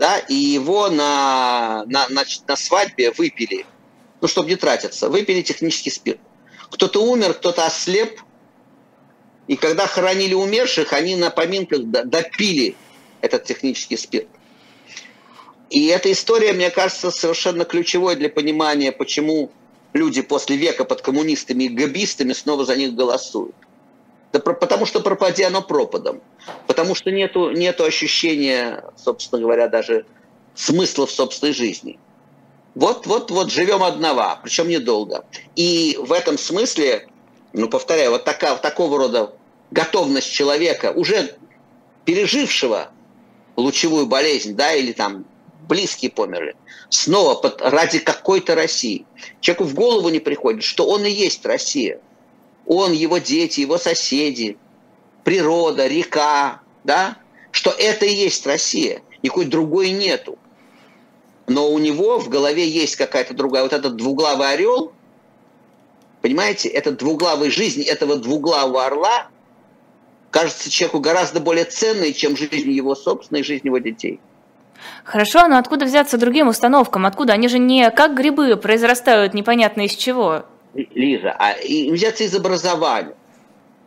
[0.00, 3.64] да, и его на, на, на, на свадьбе выпили–
[4.20, 6.20] ну, чтобы не тратиться, выпили технический спирт.
[6.70, 8.20] Кто-то умер, кто-то ослеп,
[9.46, 12.76] и когда хоронили умерших, они на поминках допили
[13.20, 14.28] этот технический спирт.
[15.70, 19.50] И эта история, мне кажется, совершенно ключевой для понимания, почему
[19.92, 23.54] люди после века под коммунистами и габистами снова за них голосуют.
[24.32, 26.20] Да потому что пропади оно пропадом.
[26.66, 30.06] Потому что нету, нету ощущения, собственно говоря, даже
[30.54, 31.98] смысла в собственной жизни.
[32.74, 35.24] Вот, вот, вот живем одного, причем недолго.
[35.56, 37.08] И в этом смысле,
[37.52, 39.32] ну, повторяю, вот такая, такого рода
[39.72, 41.34] готовность человека, уже
[42.04, 42.90] пережившего
[43.56, 45.24] лучевую болезнь, да, или там
[45.68, 46.56] близкие померли,
[46.88, 49.04] снова под, ради какой-то России.
[49.40, 52.00] Человеку в голову не приходит, что он и есть Россия.
[52.70, 54.56] Он, его дети, его соседи,
[55.24, 57.16] природа, река, да,
[57.50, 59.02] что это и есть Россия.
[59.22, 60.38] Никакой другой нету
[61.50, 63.64] но у него в голове есть какая-то другая.
[63.64, 64.92] Вот этот двуглавый орел,
[66.22, 69.26] понимаете, этот двуглавый жизнь этого двуглавого орла
[70.30, 74.20] кажется человеку гораздо более ценной, чем жизнь его собственной, жизнь его детей.
[75.02, 77.04] Хорошо, но откуда взяться другим установкам?
[77.04, 77.32] Откуда?
[77.32, 80.44] Они же не как грибы произрастают непонятно из чего.
[80.74, 83.14] Лиза, а им взяться из образования.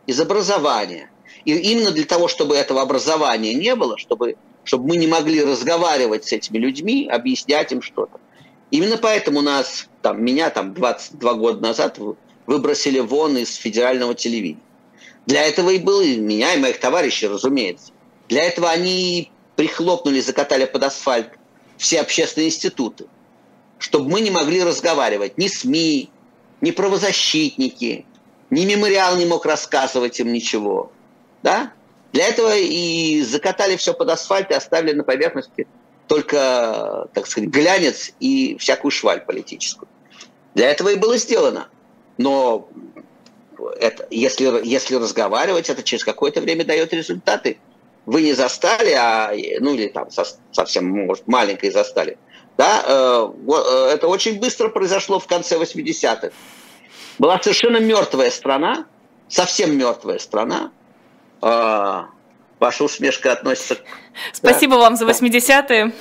[0.06, 1.10] Из образования.
[1.44, 6.24] И именно для того, чтобы этого образования не было, чтобы чтобы мы не могли разговаривать
[6.24, 8.18] с этими людьми, объяснять им что-то.
[8.70, 11.98] Именно поэтому нас, там, меня там 22 года назад
[12.46, 14.62] выбросили вон из федерального телевидения.
[15.26, 17.92] Для этого и было и меня, и моих товарищей, разумеется.
[18.28, 21.28] Для этого они прихлопнули, закатали под асфальт
[21.76, 23.06] все общественные институты,
[23.78, 26.10] чтобы мы не могли разговаривать ни СМИ,
[26.60, 28.06] ни правозащитники,
[28.50, 30.92] ни мемориал не мог рассказывать им ничего.
[31.42, 31.72] Да?
[32.12, 35.66] Для этого и закатали все под асфальт и оставили на поверхности
[36.06, 39.88] только, так сказать, глянец и всякую шваль политическую.
[40.54, 41.68] Для этого и было сделано.
[42.18, 42.68] Но
[43.80, 47.58] это, если, если разговаривать, это через какое-то время дает результаты.
[48.06, 50.08] Вы не застали, а, ну или там
[50.52, 52.18] совсем, может, маленькой застали.
[52.56, 56.30] Да, э, э, это очень быстро произошло в конце 80-х.
[57.18, 58.86] Была совершенно мертвая страна,
[59.28, 60.70] совсем мертвая страна,
[61.40, 62.08] а,
[62.58, 63.78] ваша усмешка относится...
[64.32, 64.80] Спасибо да?
[64.80, 65.92] вам за 80-е.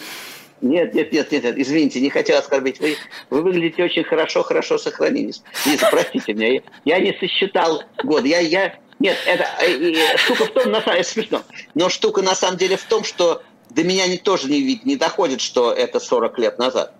[0.62, 2.80] Нет, нет, нет, нет, нет, извините, не хотел оскорбить.
[2.80, 2.96] Вы,
[3.30, 5.44] вы выглядите очень хорошо, хорошо сохранились.
[5.66, 8.26] Лиза, простите меня, я, я не сосчитал год.
[8.26, 11.42] Я, я, нет, это и, штука в том, на самом деле, смешно,
[11.74, 15.42] но штука на самом деле в том, что до меня не, тоже не, не доходит,
[15.42, 16.94] что это 40 лет назад.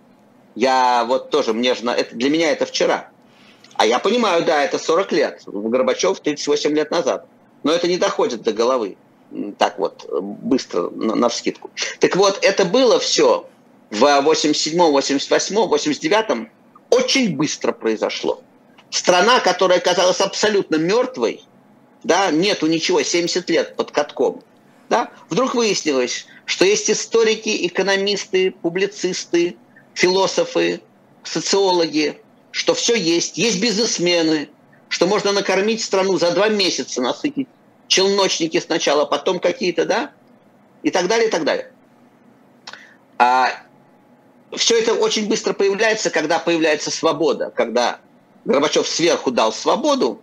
[0.54, 3.08] Я вот тоже, мне же, это, для меня это вчера.
[3.76, 5.42] А я понимаю, да, это 40 лет.
[5.46, 7.26] Горбачев 38 лет назад
[7.64, 8.96] но это не доходит до головы
[9.58, 11.70] так вот быстро, на, на вскидку.
[11.98, 13.48] Так вот, это было все
[13.90, 16.50] в 87-м, 88-м, 89-м
[16.90, 18.42] очень быстро произошло.
[18.90, 21.42] Страна, которая казалась абсолютно мертвой,
[22.04, 24.42] да, нету ничего, 70 лет под катком,
[24.88, 29.56] да, вдруг выяснилось, что есть историки, экономисты, публицисты,
[29.94, 30.80] философы,
[31.22, 34.48] социологи, что все есть, есть бизнесмены,
[34.88, 37.48] что можно накормить страну за два месяца, насытить
[37.88, 40.12] челночники сначала, потом какие-то, да,
[40.82, 41.70] и так далее, и так далее.
[43.18, 43.50] А
[44.52, 48.00] все это очень быстро появляется, когда появляется свобода, когда
[48.44, 50.20] Горбачев сверху дал свободу,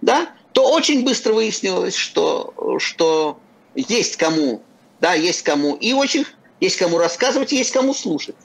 [0.00, 3.38] да, то очень быстро выяснилось, что, что
[3.74, 4.62] есть кому,
[5.00, 6.24] да, есть кому, и очень
[6.60, 8.36] есть кому рассказывать, есть кому слушать.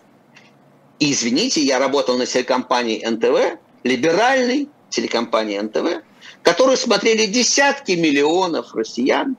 [1.00, 6.04] И извините, я работал на телекомпании НТВ, либеральной телекомпании НТВ,
[6.44, 9.36] которую смотрели десятки миллионов россиян,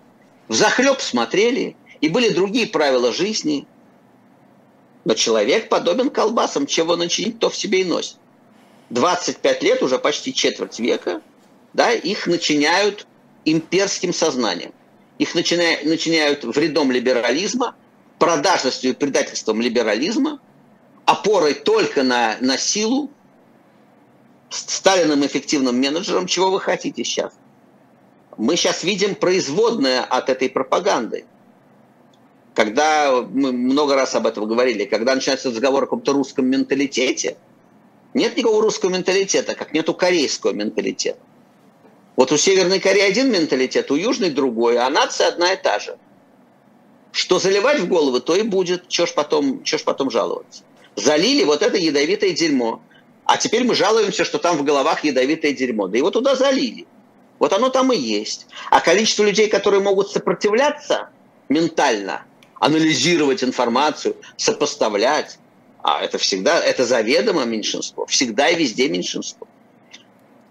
[0.48, 3.66] в захлеб смотрели, и были другие правила жизни.
[5.04, 8.16] Но человек подобен колбасам, чего начинить, то в себе и носит.
[8.90, 11.22] 25 лет, уже почти четверть века,
[11.72, 13.06] да, их начиняют
[13.44, 14.72] имперским сознанием.
[15.18, 17.74] Их начиняют, начиняют вредом либерализма,
[18.18, 20.40] продажностью и предательством либерализма,
[21.04, 23.10] опорой только на, на силу,
[24.54, 27.32] Сталиным эффективным менеджером, чего вы хотите сейчас?
[28.36, 31.24] Мы сейчас видим производное от этой пропаганды.
[32.54, 37.36] Когда мы много раз об этом говорили, когда начинается разговор о каком-то русском менталитете,
[38.12, 41.18] нет никакого русского менталитета, как нету корейского менталитета.
[42.16, 45.96] Вот у Северной Кореи один менталитет, у Южной другой, а нация одна и та же.
[47.10, 48.88] Что заливать в головы, то и будет.
[48.88, 50.62] Чего ж потом, чё ж потом жаловаться?
[50.96, 52.82] Залили вот это ядовитое дерьмо.
[53.24, 55.88] А теперь мы жалуемся, что там в головах ядовитое дерьмо.
[55.88, 56.86] Да его туда залили.
[57.38, 58.46] Вот оно там и есть.
[58.70, 61.08] А количество людей, которые могут сопротивляться
[61.48, 62.24] ментально,
[62.60, 65.38] анализировать информацию, сопоставлять,
[65.82, 68.06] а это всегда, это заведомо меньшинство.
[68.06, 69.46] Всегда и везде меньшинство.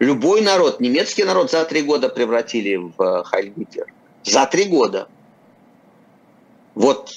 [0.03, 3.87] Любой народ, немецкий народ за три года превратили в э, Хайль Гитлер.
[4.23, 5.07] За три года.
[6.75, 7.11] Вот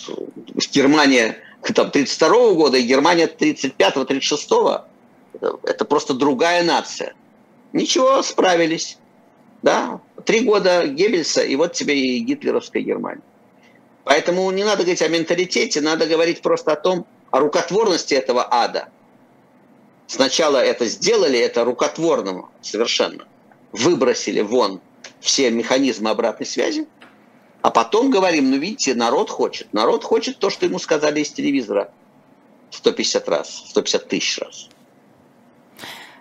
[0.73, 1.37] Германия
[1.75, 4.85] там, 32 года и Германия 35-36
[5.65, 7.15] это просто другая нация.
[7.73, 8.99] Ничего, справились.
[9.63, 10.01] Да?
[10.25, 13.23] Три года Геббельса, и вот тебе и гитлеровская Германия.
[14.05, 18.89] Поэтому не надо говорить о менталитете, надо говорить просто о том, о рукотворности этого ада.
[20.07, 23.27] Сначала это сделали, это рукотворным совершенно.
[23.73, 24.81] Выбросили вон
[25.21, 26.87] все механизмы обратной связи,
[27.63, 29.73] а потом говорим, ну видите, народ хочет.
[29.73, 31.91] Народ хочет то, что ему сказали из телевизора
[32.71, 34.69] 150 раз, 150 тысяч раз.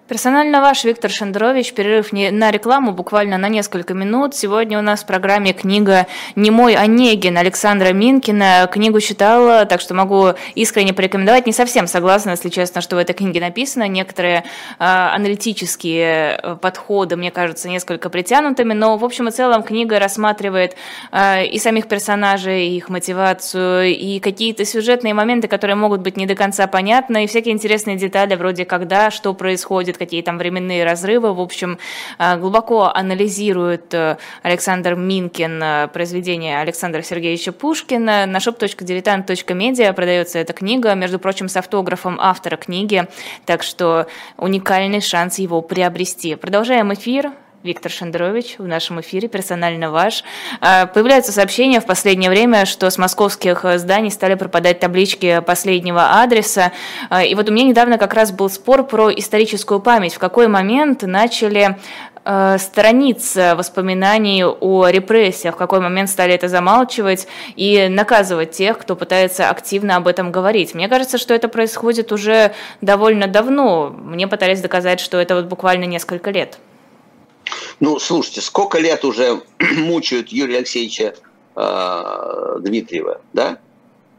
[0.07, 1.73] Персонально ваш Виктор Шендерович.
[1.73, 4.35] Перерыв не на рекламу, буквально на несколько минут.
[4.35, 8.69] Сегодня у нас в программе книга «Не мой Онегин» Александра Минкина.
[8.71, 11.47] Книгу читала, так что могу искренне порекомендовать.
[11.47, 13.87] Не совсем согласна, если честно, что в этой книге написано.
[13.87, 14.43] Некоторые э,
[14.77, 20.75] аналитические подходы, мне кажутся, несколько притянутыми, но в общем и целом книга рассматривает
[21.11, 26.27] э, и самих персонажей, и их мотивацию, и какие-то сюжетные моменты, которые могут быть не
[26.27, 30.85] до конца понятны, и всякие интересные детали, вроде когда, что происходит, происходят, какие там временные
[30.85, 31.33] разрывы.
[31.33, 31.77] В общем,
[32.19, 38.25] э, глубоко анализирует э, Александр Минкин э, произведение Александра Сергеевича Пушкина.
[38.25, 43.07] На shop.diletant.media продается эта книга, между прочим, с автографом автора книги,
[43.45, 44.05] так что
[44.37, 46.35] уникальный шанс его приобрести.
[46.35, 47.31] Продолжаем эфир.
[47.65, 50.23] Виктор Шендерович в нашем эфире, персонально ваш.
[50.61, 56.71] А, появляются сообщения в последнее время, что с московских зданий стали пропадать таблички последнего адреса.
[57.09, 60.13] А, и вот у меня недавно как раз был спор про историческую память.
[60.13, 61.75] В какой момент начали
[62.23, 68.95] а, сторониться воспоминаний о репрессиях, в какой момент стали это замалчивать и наказывать тех, кто
[68.95, 70.75] пытается активно об этом говорить.
[70.75, 73.89] Мне кажется, что это происходит уже довольно давно.
[73.89, 76.59] Мне пытались доказать, что это вот буквально несколько лет.
[77.79, 81.15] Ну, слушайте, сколько лет уже мучают Юрия Алексеевича
[81.55, 83.57] э, Дмитриева, да?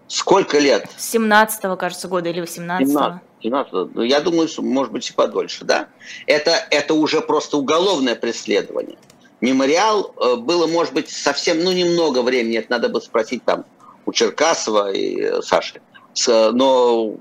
[0.09, 0.89] Сколько лет?
[0.97, 3.19] С 17 кажется, года или 18 -го.
[3.43, 5.89] 17 ну, я думаю, что, может быть, и подольше, да?
[6.27, 8.97] Это, это уже просто уголовное преследование.
[9.41, 13.65] Мемориал э, было, может быть, совсем, ну, немного времени, это надо бы спросить там
[14.07, 15.81] у Черкасова и э, Саши.
[16.29, 17.15] Но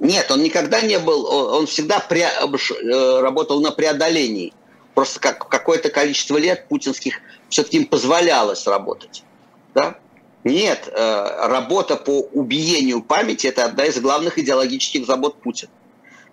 [0.00, 4.52] нет, он никогда не был, он всегда пре, э, работал на преодолении
[5.00, 9.24] Просто как какое-то количество лет путинских все-таки им позволялось работать.
[9.72, 9.96] Да?
[10.44, 15.70] Нет, э, работа по убиению памяти– это одна из главных идеологических забот Путина.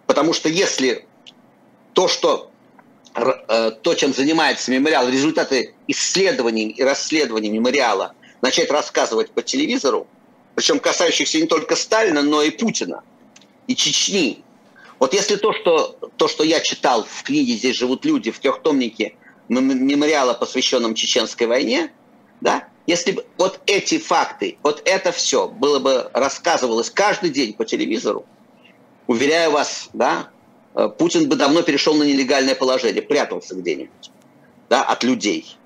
[0.05, 1.07] Потому что если
[1.93, 2.51] то, что
[3.15, 10.07] э, то, чем занимается мемориал, результаты исследований и расследований мемориала начать рассказывать по телевизору,
[10.55, 13.01] причем касающихся не только Сталина, но и Путина,
[13.67, 14.43] и Чечни,
[14.99, 19.15] вот если то, что, то, что я читал в книге «Здесь живут люди», в трехтомнике
[19.49, 21.91] мемориала, посвященном Чеченской войне,
[22.41, 27.65] да, если бы вот эти факты, вот это все было бы рассказывалось каждый день по
[27.65, 28.25] телевизору,
[29.07, 30.29] уверяю вас, да,
[30.75, 34.11] э, Путин бы давно перешел на нелегальное положение, прятался где-нибудь,
[34.69, 35.57] да, от людей.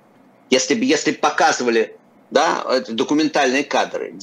[0.49, 1.95] Если бы, если показывали,
[2.31, 4.13] да, документальные кадры,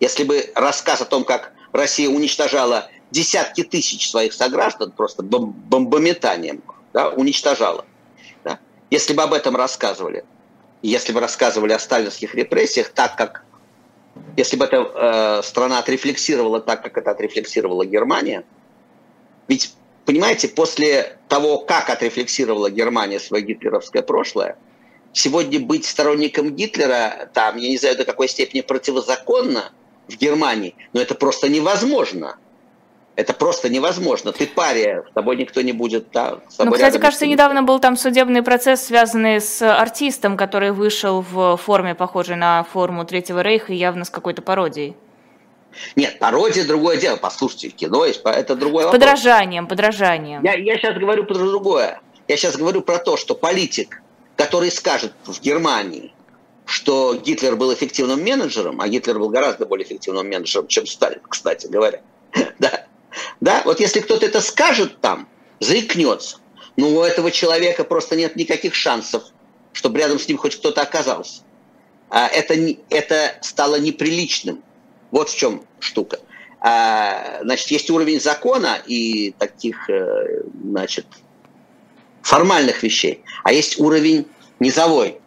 [0.00, 7.10] если бы рассказ о том, как Россия уничтожала десятки тысяч своих сограждан просто бомбометанием да,
[7.10, 7.84] уничтожала.
[8.44, 8.58] Да?
[8.90, 10.24] Если бы об этом рассказывали,
[10.82, 13.44] если бы рассказывали о сталинских репрессиях так, как
[14.36, 18.44] если бы эта э, страна отрефлексировала так, как это отрефлексировала Германия,
[19.48, 24.56] ведь понимаете, после того, как отрефлексировала Германия свое гитлеровское прошлое,
[25.12, 29.72] сегодня быть сторонником Гитлера, там, я не знаю, до какой степени противозаконно
[30.08, 32.36] в Германии, но это просто невозможно.
[33.16, 34.30] Это просто невозможно.
[34.30, 36.10] Ты пария, с тобой никто не будет.
[36.12, 40.70] Да, с тобой ну, кстати, кажется, недавно был там судебный процесс, связанный с артистом, который
[40.70, 44.96] вышел в форме, похожей на форму Третьего Рейха, явно с какой-то пародией.
[45.94, 47.16] Нет, пародия другое дело.
[47.16, 50.42] Послушайте, кино это другое С подражанием, подражанием.
[50.44, 52.00] Я, я сейчас говорю про другое.
[52.28, 54.02] Я сейчас говорю про то, что политик,
[54.36, 56.12] который скажет в Германии,
[56.66, 61.66] что Гитлер был эффективным менеджером, а Гитлер был гораздо более эффективным менеджером, чем Сталин, кстати
[61.66, 62.00] говоря.
[62.58, 62.85] да.
[63.40, 65.28] Да, вот если кто-то это скажет там,
[65.60, 66.38] заикнется,
[66.76, 69.24] ну у этого человека просто нет никаких шансов,
[69.72, 71.42] чтобы рядом с ним хоть кто-то оказался.
[72.08, 72.54] А это,
[72.88, 74.62] это стало неприличным.
[75.10, 76.18] Вот в чем штука.
[76.60, 81.06] А, значит, есть уровень закона и таких, э, значит,
[82.22, 84.26] формальных вещей, а есть уровень
[84.58, 85.18] низовой.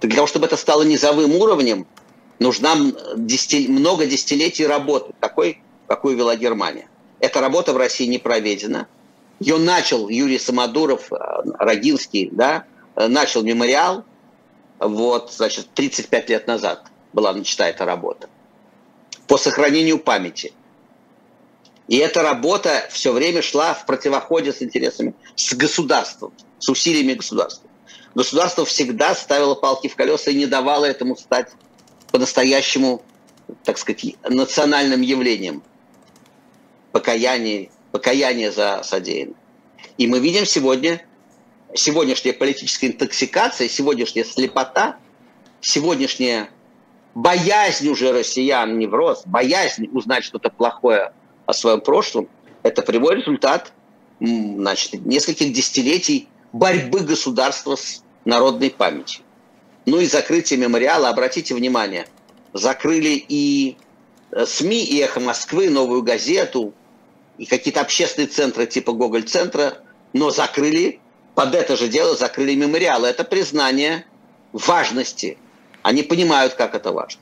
[0.00, 1.86] Для того, чтобы это стало низовым уровнем,
[2.38, 6.88] нужна много десятилетий работы, такой, какую вела Германия.
[7.20, 8.88] Эта работа в России не проведена.
[9.40, 11.16] Ее начал Юрий Самодуров, э,
[11.58, 12.64] Рогинский, да,
[12.94, 14.04] э, начал мемориал,
[14.78, 18.28] вот, значит, 35 лет назад была начата эта работа
[19.26, 20.52] по сохранению памяти.
[21.88, 27.68] И эта работа все время шла в противоходе с интересами, с государством, с усилиями государства.
[28.14, 31.50] Государство всегда ставило палки в колеса и не давало этому стать
[32.10, 33.02] по-настоящему,
[33.64, 35.62] так сказать, национальным явлением
[36.96, 39.36] покаяние, покаяние за содеянное.
[39.98, 41.04] И мы видим сегодня,
[41.74, 44.96] сегодняшняя политическая интоксикация, сегодняшняя слепота,
[45.60, 46.48] сегодняшняя
[47.14, 51.12] боязнь уже россиян, невроз, боязнь узнать что-то плохое
[51.44, 52.30] о своем прошлом,
[52.62, 53.74] это прямой результат
[54.18, 59.22] значит, нескольких десятилетий борьбы государства с народной памятью.
[59.84, 62.06] Ну и закрытие мемориала, обратите внимание,
[62.54, 63.76] закрыли и
[64.30, 66.72] э, СМИ, и «Эхо Москвы», «Новую газету»,
[67.38, 69.78] и какие-то общественные центры типа Гоголь-центра,
[70.12, 71.00] но закрыли,
[71.34, 73.08] под это же дело закрыли мемориалы.
[73.08, 74.06] Это признание
[74.52, 75.38] важности.
[75.82, 77.20] Они понимают, как это важно.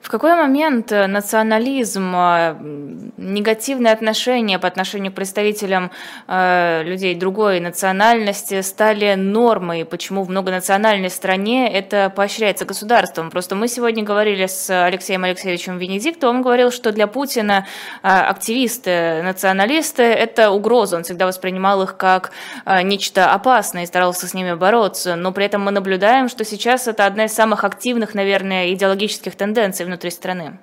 [0.00, 2.56] В какой момент э, национализм, э,
[3.16, 5.90] негативное отношение по отношению к представителям
[6.28, 9.84] э, людей другой национальности стали нормой?
[9.84, 13.30] Почему в многонациональной стране это поощряется государством?
[13.30, 17.66] Просто мы сегодня говорили с Алексеем Алексеевичем Венедиктом, он говорил, что для Путина
[18.02, 20.96] активисты, националисты– это угроза.
[20.96, 22.30] Он всегда воспринимал их как
[22.82, 25.16] нечто опасное и старался с ними бороться.
[25.16, 29.87] Но при этом мы наблюдаем, что сейчас это одна из самых активных, наверное, идеологических тенденций
[29.88, 30.58] внутри страны?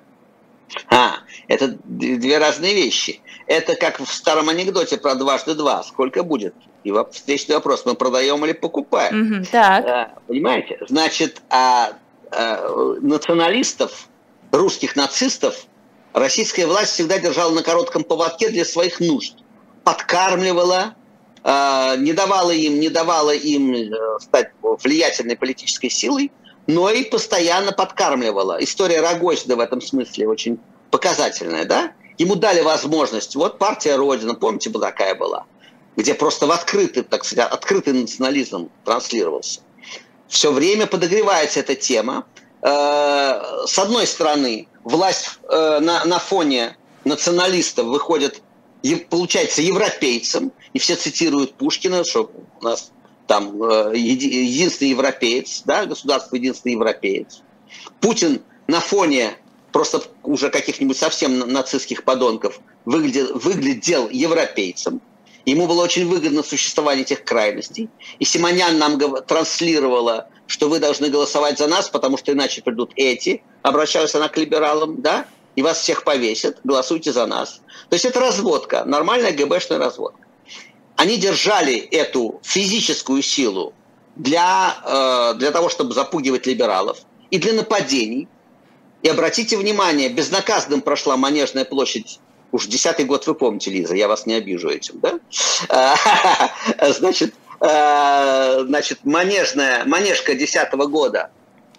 [0.88, 1.18] А,
[1.48, 3.20] это две разные вещи.
[3.46, 5.82] Это как в старом анекдоте про дважды два.
[5.82, 6.54] Сколько будет?
[6.84, 9.38] И встречный вопрос, мы продаем или покупаем?
[9.38, 9.84] Угу, так.
[9.84, 10.78] А, понимаете?
[10.88, 11.92] Значит, а,
[12.30, 14.08] а, националистов,
[14.52, 15.66] русских нацистов
[16.12, 19.34] российская власть всегда держала на коротком поводке для своих нужд.
[19.84, 20.94] Подкармливала,
[21.44, 26.32] а, не давала им, не давала им э, стать влиятельной политической силой–
[26.66, 28.62] но и постоянно подкармливала.
[28.62, 30.58] История Рогозина в этом смысле очень
[30.90, 31.92] показательная, да?
[32.18, 35.44] Ему дали возможность, вот партия Родина, помните, была такая была,
[35.96, 39.60] где просто в открытый, так сказать, открытый национализм транслировался.
[40.28, 42.24] Все время подогревается эта тема.
[42.62, 48.42] Э, с одной стороны, власть э, на, на фоне националистов выходит,
[49.10, 52.90] получается, европейцем, и все цитируют Пушкина, что у нас
[53.26, 57.42] там э, единственный европеец, да, государство единственный европеец.
[58.00, 59.36] Путин на фоне
[59.72, 65.00] просто уже каких-нибудь совсем нацистских подонков выглядел, выглядел европейцем.
[65.44, 67.88] Ему было очень выгодно существование этих крайностей.
[68.18, 73.42] И Симонян нам транслировала, что вы должны голосовать за нас, потому что иначе придут эти.
[73.62, 77.60] Обращалась она к либералам, да, и вас всех повесят, голосуйте за нас.
[77.88, 80.25] То есть это разводка, нормальная ГБшная разводка
[80.96, 83.74] они держали эту физическую силу
[84.16, 86.98] для, э, для того, чтобы запугивать либералов
[87.30, 88.28] и для нападений.
[89.02, 92.18] И обратите внимание, безнаказанным прошла Манежная площадь
[92.52, 95.18] Уж десятый год вы помните, Лиза, я вас не обижу этим, да?
[96.92, 101.30] Значит, э, значит манежная, манежка десятого года,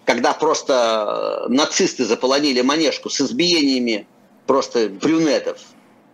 [0.04, 4.06] когда просто нацисты заполонили манежку с избиениями
[4.46, 5.58] просто брюнетов,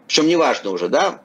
[0.07, 1.21] причем неважно уже, да,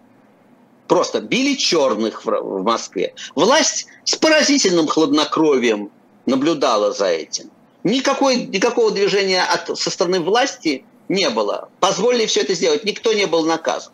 [0.89, 3.13] Просто били черных в Москве.
[3.35, 5.91] Власть с поразительным хладнокровием
[6.25, 7.51] наблюдала за этим.
[7.83, 11.69] Никакой, никакого движения от, со стороны власти не было.
[11.79, 12.85] Позволили все это сделать.
[12.85, 13.93] Никто не был наказан.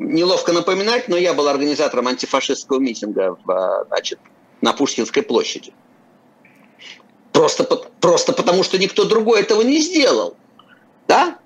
[0.00, 4.18] неловко напоминать, но я был организатором антифашистского митинга в, значит,
[4.60, 5.72] на Пушкинской площади.
[7.30, 7.62] Просто,
[8.00, 10.36] просто потому, что никто другой этого не сделал.
[11.06, 11.38] Да?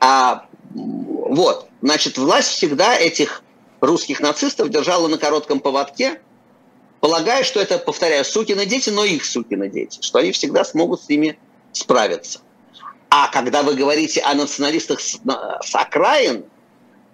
[0.00, 3.42] А вот, значит, власть всегда этих
[3.86, 6.20] русских нацистов держала на коротком поводке,
[7.00, 11.08] полагая, что это, повторяю, сукины дети, но их сукины дети, что они всегда смогут с
[11.08, 11.38] ними
[11.72, 12.40] справиться.
[13.08, 15.18] А когда вы говорите о националистах с,
[15.62, 16.44] с окраин,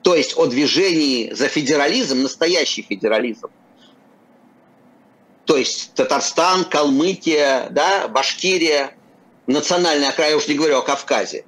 [0.02, 3.48] то есть о движении за федерализм, настоящий федерализм,
[5.44, 8.96] то есть Татарстан, Калмыкия, да, Башкирия,
[9.46, 11.44] национальные окраины, я уж не говорю о Кавказе,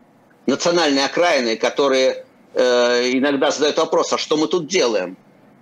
[0.46, 2.23] национальные окраины, которые
[2.54, 5.16] э, иногда задают вопрос, а что мы тут делаем?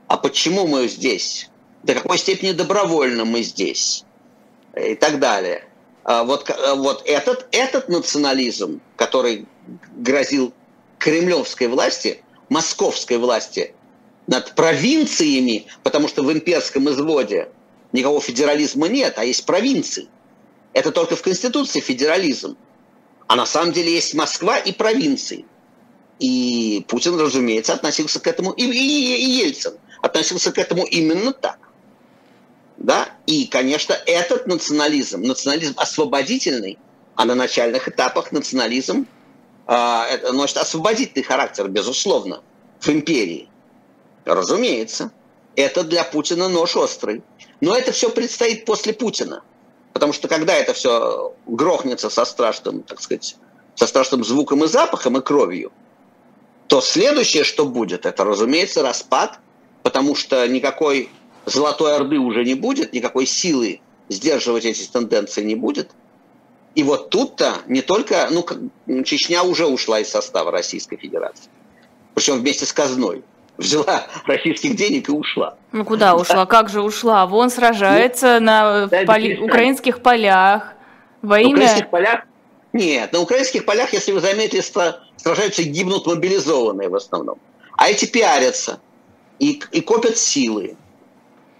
[0.08, 1.50] А почему мы здесь?
[1.82, 4.04] До какой степени добровольно мы здесь?
[4.76, 5.64] И так далее.
[6.04, 9.46] А вот, вот этот, этот национализм, который
[9.96, 10.52] грозил
[10.98, 13.74] кремлевской власти, московской власти
[14.26, 17.48] над провинциями, потому что в имперском изводе
[17.92, 20.08] никакого федерализма нет, а есть провинции.
[20.72, 22.56] Это только в Конституции федерализм.
[23.26, 25.44] А на самом деле есть Москва и провинции.
[26.22, 31.58] И Путин, разумеется, относился к этому, и, и, и Ельцин относился к этому именно так.
[32.76, 33.08] Да?
[33.26, 36.78] И, конечно, этот национализм, национализм освободительный,
[37.16, 39.08] а на начальных этапах национализм
[39.66, 42.44] э, носит освободительный характер, безусловно,
[42.78, 43.48] в империи.
[44.24, 45.10] Разумеется.
[45.56, 47.24] Это для Путина нож острый.
[47.60, 49.42] Но это все предстоит после Путина.
[49.92, 53.34] Потому что когда это все грохнется со страшным, так сказать,
[53.74, 55.72] со страшным звуком и запахом и кровью,
[56.72, 59.40] то следующее, что будет, это, разумеется, распад,
[59.82, 61.10] потому что никакой
[61.44, 65.90] Золотой Орды уже не будет, никакой силы сдерживать эти тенденции не будет.
[66.74, 71.50] И вот тут-то не только, ну, Чечня уже ушла из состава Российской Федерации,
[72.14, 73.22] причем вместе с казной.
[73.58, 75.58] Взяла российских денег и ушла.
[75.72, 76.46] Ну куда ушла?
[76.46, 77.26] Как же ушла?
[77.26, 79.38] Вон сражается ну, на да, поли...
[79.38, 80.72] украинских полях
[81.20, 81.50] во имя...
[81.50, 82.20] На украинских полях?
[82.72, 84.62] Нет, на украинских полях, если вы заметили,
[85.16, 87.38] сражаются и гибнут мобилизованные в основном.
[87.76, 88.80] А эти пиарятся
[89.38, 90.76] и, и копят силы.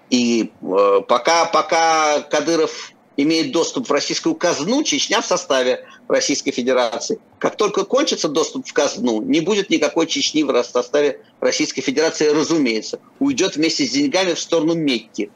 [0.08, 7.18] И э, пока, пока Кадыров имеет доступ в российскую казну, Чечня в составе Российской Федерации.
[7.38, 13.00] Как только кончится доступ в казну, не будет никакой Чечни в составе Российской Федерации, разумеется.
[13.18, 15.30] Уйдет вместе с деньгами в сторону Мекки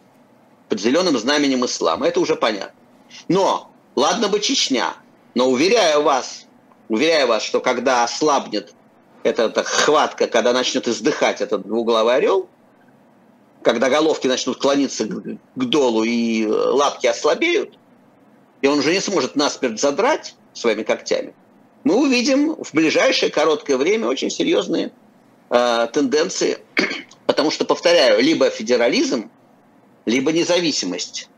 [0.69, 2.07] под зеленым знаменем ислама.
[2.09, 2.75] Это уже понятно.
[3.29, 4.95] Но, ладно бы Чечня,
[5.37, 6.47] но уверяю вас,
[6.89, 8.73] уверяю вас, что когда ослабнет
[9.23, 12.49] эта, эта хватка, когда начнет издыхать этот двуглавый орел,
[13.61, 15.23] когда головки начнут клониться к,
[15.57, 17.79] к долу и лапки ослабеют,
[18.63, 21.35] и он уже не сможет насмерть задрать своими когтями,
[21.85, 24.91] мы увидим в ближайшее короткое время очень серьезные
[25.51, 26.61] э, тенденции.
[27.27, 29.31] Потому что, повторяю, либо федерализм,
[30.07, 31.29] либо независимость.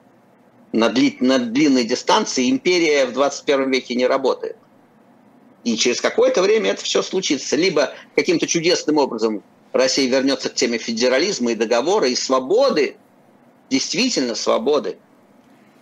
[0.72, 4.56] На, дли, на длинной дистанции империя в 21 веке не работает.
[5.64, 7.56] И через какое-то время это все случится.
[7.56, 9.42] Либо каким-то чудесным образом
[9.72, 12.96] Россия вернется к теме федерализма и договора, и свободы,
[13.70, 14.98] действительно свободы.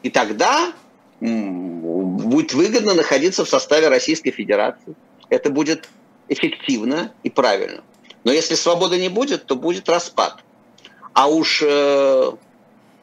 [0.02, 0.72] И тогда
[1.20, 4.94] будет выгодно находиться в составе Российской Федерации.
[5.28, 5.88] Это будет
[6.28, 7.82] эффективно и правильно.
[8.24, 10.42] Но если свободы не будет, то будет распад.
[11.12, 12.32] А уж э,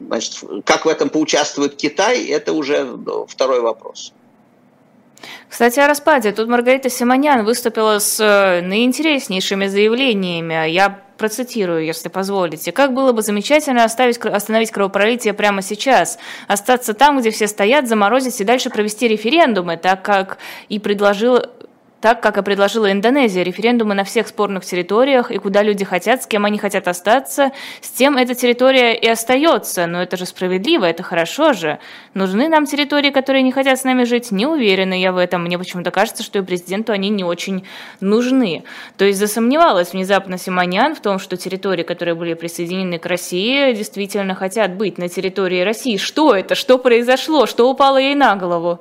[0.06, 2.86] значит, как в этом поучаствует Китай, это уже
[3.28, 4.12] второй вопрос.
[5.48, 6.32] Кстати, о распаде.
[6.32, 10.68] Тут Маргарита Симонян выступила с э, наинтереснейшими заявлениями.
[10.68, 12.72] Я процитирую, если позволите.
[12.72, 18.40] «Как было бы замечательно оставить, остановить кровопролитие прямо сейчас, остаться там, где все стоят, заморозить
[18.40, 20.38] и дальше провести референдумы, так как
[20.68, 21.40] и предложил
[22.04, 26.26] так, как и предложила Индонезия, референдумы на всех спорных территориях, и куда люди хотят, с
[26.26, 29.86] кем они хотят остаться, с тем эта территория и остается.
[29.86, 31.78] Но это же справедливо, это хорошо же.
[32.12, 34.32] Нужны нам территории, которые не хотят с нами жить?
[34.32, 35.44] Не уверена я в этом.
[35.44, 37.64] Мне почему-то кажется, что и президенту они не очень
[38.00, 38.64] нужны.
[38.98, 44.34] То есть засомневалась внезапно Симонян в том, что территории, которые были присоединены к России, действительно
[44.34, 45.96] хотят быть на территории России.
[45.96, 46.54] Что это?
[46.54, 47.46] Что произошло?
[47.46, 48.78] Что упало ей на голову?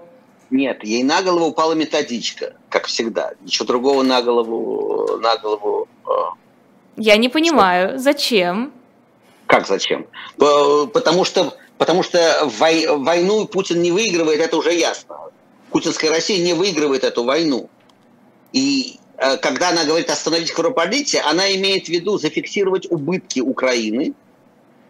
[0.54, 3.32] Нет, ей на голову упала методичка, как всегда.
[3.42, 5.18] Ничего другого на голову...
[5.18, 6.12] На голову э,
[6.96, 7.98] Я не понимаю, что?
[7.98, 8.72] зачем?
[9.48, 10.06] Как зачем?
[10.38, 15.18] Потому что, потому что войну Путин не выигрывает, это уже ясно.
[15.72, 17.68] Путинская Россия не выигрывает эту войну.
[18.52, 24.14] И э, когда она говорит остановить кровопролитие, она имеет в виду зафиксировать убытки Украины–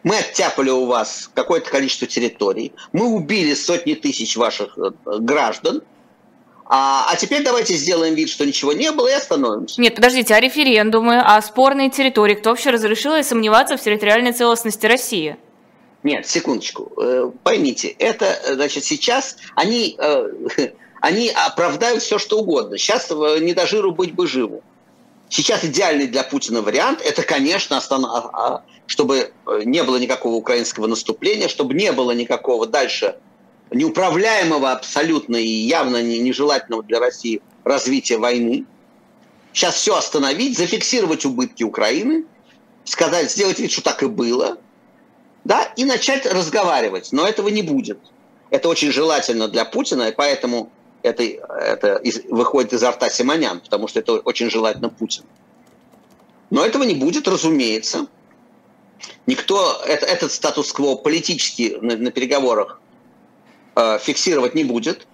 [0.04, 5.82] мы оттяпали у вас какое-то количество территорий, мы убили сотни тысяч ваших э, граждан,
[6.66, 9.82] А, а теперь давайте сделаем вид, что ничего не было и остановимся.
[9.82, 12.36] Нет, подождите, а референдумы, а спорные территории?
[12.36, 15.38] Кто вообще разрешил и сомневаться в территориальной целостности России?
[16.04, 16.91] Нет, секундочку.
[16.97, 20.28] Э, поймите, это, значит, сейчас они, э,
[21.01, 22.78] они оправдают все, что угодно.
[22.78, 24.64] Сейчас не до жиру быть бы живу.
[25.34, 29.34] Сейчас идеальный для Путина вариант– это, конечно, а, а, чтобы
[29.65, 33.15] не было никакого украинского наступления, чтобы не было никакого дальше
[33.71, 38.65] неуправляемого абсолютно и явно нежелательного для России развития войны.
[39.53, 42.25] Сейчас все остановить, зафиксировать убытки Украины,
[42.86, 44.59] сказать, сделать вид, что так и было,
[45.45, 47.11] да, и начать разговаривать.
[47.11, 47.97] Но этого не будет.
[48.51, 50.71] Это очень желательно для Путина, и поэтому
[51.04, 55.28] это, это из, выходит изо рта Симонян, потому что это очень желательно Путину.
[56.49, 58.08] Но этого не будет, разумеется.
[59.28, 62.80] Никто это, этот статус-кво политически на, на переговорах
[63.76, 65.08] Э, фиксировать не будет.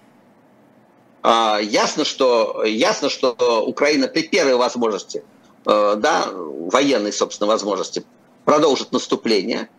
[1.21, 5.23] А, ясно, что, ясно, что Украина при первой возможности,
[5.65, 8.03] э, да, военной, собственно, возможности,
[8.45, 9.69] продолжит наступление.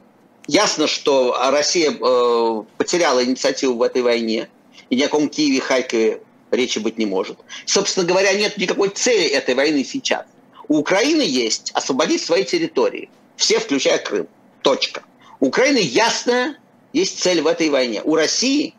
[0.47, 4.49] Ясно, что Россия э, потеряла инициативу в этой войне,
[4.91, 6.21] и ни о каком Киеве, Харькове
[6.51, 7.39] речи быть не может.
[7.65, 10.27] Собственно говоря, нет никакой цели этой войны сейчас.
[10.69, 14.29] У Украины есть освободить свои территории, все, включая Крым.
[14.63, 15.03] Точка.
[15.39, 16.57] У Украины ясная
[16.93, 18.03] есть цель в этой войне.
[18.05, 18.75] У России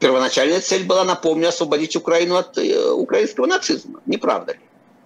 [0.00, 4.00] первоначальная цель была, напомню, освободить Украину от э, украинского нацизма.
[4.06, 4.60] Не правда ли?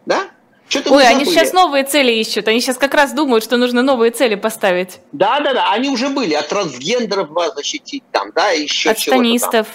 [0.06, 0.30] Да?
[0.74, 2.48] Что-то Ой, они сейчас новые цели ищут.
[2.48, 4.98] Они сейчас как раз думают, что нужно новые цели поставить.
[5.12, 5.70] Да, да, да.
[5.70, 6.34] Они уже были.
[6.34, 9.68] От трансгендеров вас защитить там, да, еще От сатанистов.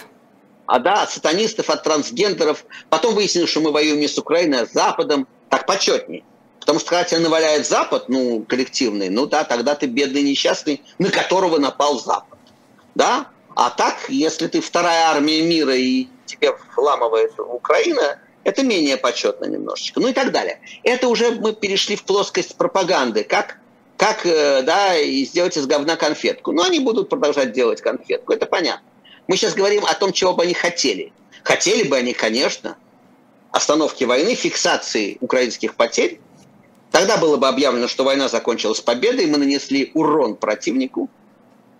[0.65, 2.65] А да, от сатанистов, от трансгендеров.
[2.89, 5.25] Потом выяснилось, что мы воюем не с Украиной, а с Западом.
[5.47, 6.23] Так почетнее.
[6.59, 11.09] Потому что когда тебя наваляет Запад, ну, коллективный, ну да, тогда ты бедный несчастный, на
[11.09, 12.37] которого напал Запад.
[12.95, 13.27] Да?
[13.55, 19.99] А так, если ты вторая армия мира и тебе вламывает Украина, это менее почетно немножечко.
[19.99, 20.59] Ну и так далее.
[20.83, 23.23] Это уже мы перешли в плоскость пропаганды.
[23.23, 23.57] Как,
[23.97, 26.51] как э, да, и сделать из говна конфетку.
[26.51, 28.85] Но они будут продолжать делать конфетку, это понятно.
[29.27, 31.13] Мы сейчас говорим о том, чего бы они хотели.
[31.43, 32.77] Хотели бы они, конечно,
[33.51, 36.19] остановки войны, фиксации украинских потерь,
[36.91, 41.09] Тогда было бы объявлено, что война закончилась победой, мы нанесли урон противнику,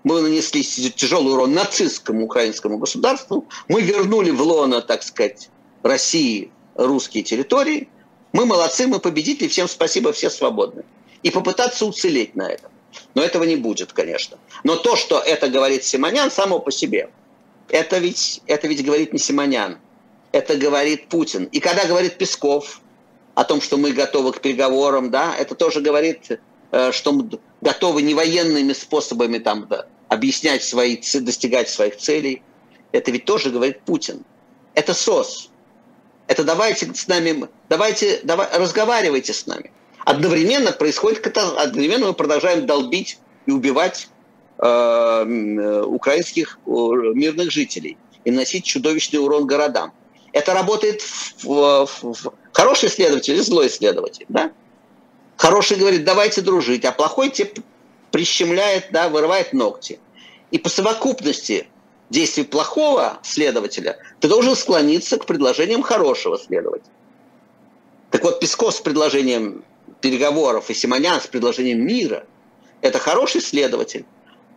[0.03, 5.49] мы нанесли тяжелый урон нацистскому украинскому государству, мы вернули в лоно, так сказать,
[5.83, 7.89] России русские территории,
[8.31, 10.83] мы молодцы, мы победители, всем спасибо, все свободны.
[11.23, 12.71] И попытаться уцелеть на этом.
[13.15, 14.37] Но этого не будет, конечно.
[14.63, 17.09] Но то, что это говорит Симонян, само по себе,
[17.69, 19.77] это ведь, это ведь говорит не Симонян,
[20.31, 21.45] это говорит Путин.
[21.45, 22.81] И когда говорит Песков,
[23.39, 26.39] о том, что мы готовы к переговорам, да, это тоже говорит,
[26.71, 27.29] э, что мы
[27.61, 32.41] готовы не военными способами там да, объяснять свои, достигать своих целей.
[32.91, 34.25] Это ведь тоже говорит Путин.
[34.73, 35.48] Это СОС.
[36.29, 39.71] Это давайте с нами, давайте, давай, разговаривайте с нами.
[40.05, 43.17] Одновременно происходит одновременно мы продолжаем долбить
[43.47, 44.09] и убивать
[44.59, 49.91] э, э украинских мирных жителей и носить чудовищный урон городам.
[50.31, 54.51] Это работает в, в, в, Хороший следователь и злой следователь, да?
[55.35, 57.53] Хороший говорит, давайте дружить, а плохой тебе
[58.11, 59.99] прищемляет, да, вырывает ногти.
[60.51, 61.67] И по совокупности
[62.09, 66.91] действий плохого следователя ты должен склониться к предложениям хорошего следователя.
[68.11, 69.63] Так вот, Песков с предложением
[70.01, 72.25] переговоров и Симонян с предложением мира–
[72.81, 74.05] это хороший следователь.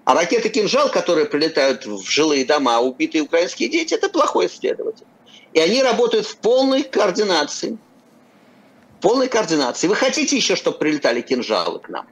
[0.05, 5.07] А ракеты «Кинжал», которые прилетают в жилые дома, убитые украинские дети– это плохой следователь.
[5.53, 7.79] И они работают в полной координации.
[9.01, 9.87] Полной координации.
[9.87, 12.07] Вы хотите еще, чтобы прилетали кинжалы к нам?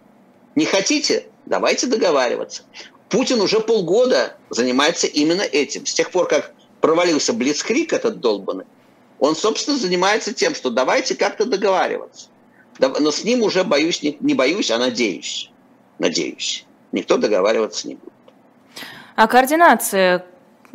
[0.55, 1.27] Не хотите?
[1.47, 2.63] Давайте договариваться.
[3.11, 5.85] Путин уже полгода занимается именно этим.
[5.85, 8.65] С тех пор, как провалился Блицкрик этот долбанный,
[9.19, 12.29] он, собственно, занимается тем, что давайте как-то договариваться.
[12.79, 15.51] Но с ним уже боюсь, не, не боюсь, а надеюсь.
[15.99, 16.65] Надеюсь.
[16.93, 18.13] Никто договариваться не будет.
[19.17, 20.25] А координация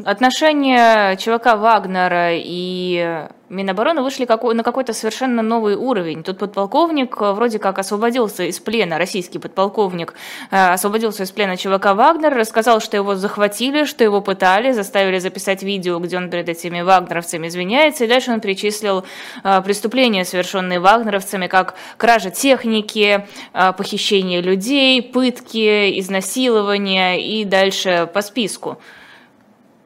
[0.03, 6.23] Отношения ЧВК Вагнера и Минобороны вышли на какой-то совершенно новый уровень.
[6.23, 10.15] Тут подполковник вроде как освободился из плена, российский подполковник
[10.49, 15.61] э, освободился из плена ЧВК Вагнер, рассказал, что его захватили, что его пытали, заставили записать
[15.61, 19.05] видео, где он перед этими вагнеровцами извиняется, и дальше он перечислил
[19.43, 28.21] э, преступления, совершенные вагнеровцами, как кража техники, э, похищение людей, пытки, изнасилование и дальше по
[28.21, 28.79] списку.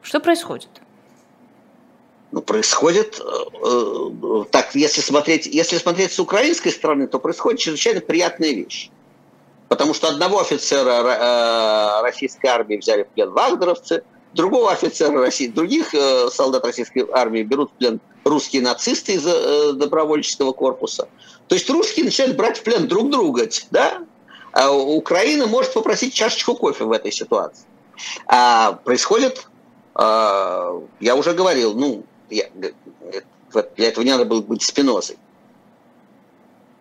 [0.02, 0.79] Что происходит?
[2.32, 8.00] Ну, происходит, э, э, так, если смотреть, если смотреть с украинской стороны, то происходит чрезвычайно
[8.00, 8.90] приятная вещь.
[9.68, 15.94] Потому что одного офицера э, российской армии взяли в плен вагнеровцы, другого офицера России, других
[15.94, 21.08] э, солдат российской армии берут в плен русские нацисты из э, добровольческого корпуса.
[21.48, 24.04] То есть русские начинают брать в плен друг друга, да?
[24.52, 27.64] А Украина может попросить чашечку кофе в этой ситуации.
[28.26, 29.46] А происходит,
[29.96, 32.48] э, я уже говорил, ну, я,
[33.76, 35.16] для этого не надо было быть спинозой.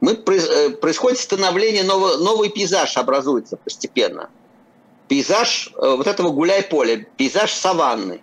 [0.02, 4.30] Мы, э, происходит становление, нового, новый пейзаж образуется постепенно.
[5.08, 8.22] Пейзаж э, вот этого гуляй-поля, пейзаж саванны.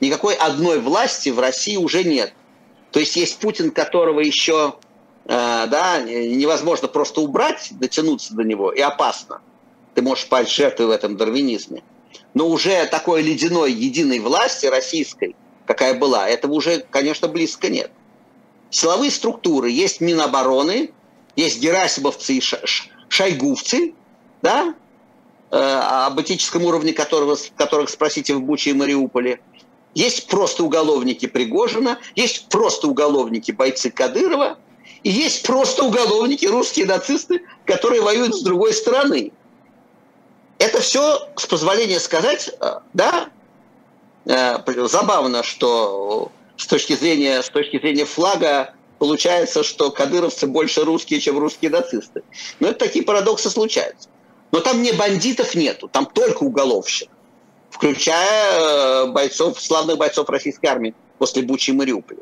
[0.00, 2.32] Никакой одной власти в России уже нет.
[2.90, 4.76] То есть есть Путин, которого еще
[5.26, 5.28] э,
[5.66, 9.42] да, невозможно просто убрать, дотянуться до него, и опасно.
[9.94, 11.82] Ты можешь пасть жертвой в этом дарвинизме.
[12.32, 15.36] Но уже такой ледяной единой власти российской,
[15.66, 17.90] какая была, этого уже, конечно, близко нет.
[18.70, 20.92] Силовые структуры, есть Минобороны,
[21.36, 22.42] есть герасимовцы и
[23.08, 23.94] шайгувцы,
[24.42, 24.74] да,
[25.50, 29.40] э, об этическом уровне которого, которых спросите в Буче и Мариуполе.
[29.94, 34.58] Есть просто уголовники Пригожина, есть просто уголовники бойцы Кадырова,
[35.04, 39.32] и есть просто уголовники, русские нацисты, которые воюют с другой стороны.
[40.58, 43.28] Это все, с позволения сказать, э, да,
[44.24, 51.38] забавно, что с точки зрения, с точки зрения флага получается, что кадыровцы больше русские, чем
[51.38, 52.22] русские нацисты.
[52.60, 54.08] Но это такие парадоксы случаются.
[54.52, 57.08] Но там не бандитов нету, там только уголовщик,
[57.70, 62.20] включая э, бойцов, славных бойцов российской армии после Бучи и Мариуполя.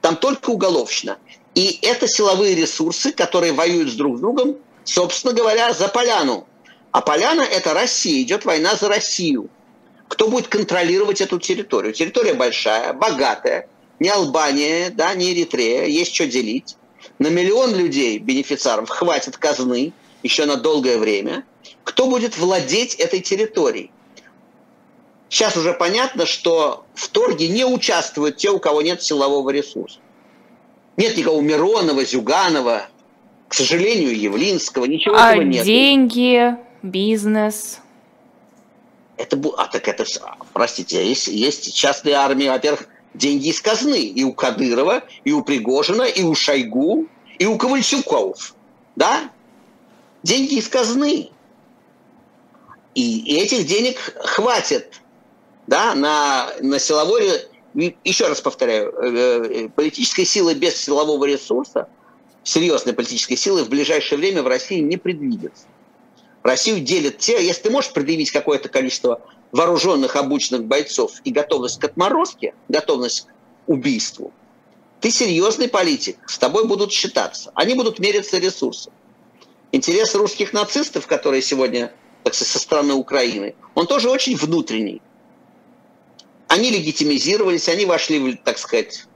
[0.00, 1.18] Там только уголовщина.
[1.54, 6.46] И это силовые ресурсы, которые воюют с друг с другом, собственно говоря, за поляну.
[6.92, 9.48] А поляна– это Россия, идет война за Россию.
[10.12, 11.94] Кто будет контролировать эту территорию?
[11.94, 13.66] Территория большая, богатая,
[13.98, 16.76] не Албания, да, не Эритрея, есть что делить.
[17.18, 21.46] На миллион людей, бенефициаров, хватит казны еще на долгое время.
[21.82, 23.90] Кто будет владеть этой территорией?
[25.30, 29.98] Сейчас уже понятно, что в торге не участвуют те, у кого нет силового ресурса.
[30.98, 32.86] Нет никого Миронова, Зюганова,
[33.48, 35.64] к сожалению, Явлинского, ничего а этого нет.
[35.64, 37.81] деньги, бизнес?
[39.22, 40.04] Это, а так это,
[40.52, 44.00] простите, есть, есть частные армии, во-первых, деньги из казны.
[44.00, 47.06] И у Кадырова, и у Пригожина, и у Шойгу,
[47.38, 48.56] и у Ковальчуков.
[48.96, 49.30] Да?
[50.24, 51.30] Деньги из казны.
[52.96, 55.00] И этих денег хватит
[55.68, 57.42] да, на, на силовой...
[57.74, 61.88] Еще раз повторяю, э, э, политической силы без силового ресурса,
[62.42, 65.64] серьезной политической силы в ближайшее время в России не предвидится.
[66.42, 69.20] Россию делят те, если ты можешь предъявить какое-то количество
[69.52, 74.32] вооруженных, обученных бойцов и готовность к отморозке, готовность к убийству,
[75.00, 77.50] ты серьезный политик, с тобой будут считаться.
[77.54, 78.92] Они будут мериться ресурсом.
[79.72, 85.02] Интерес русских нацистов, которые сегодня так сказать, со стороны Украины, он тоже очень внутренний.
[86.48, 89.06] Они легитимизировались, они вошли, так сказать,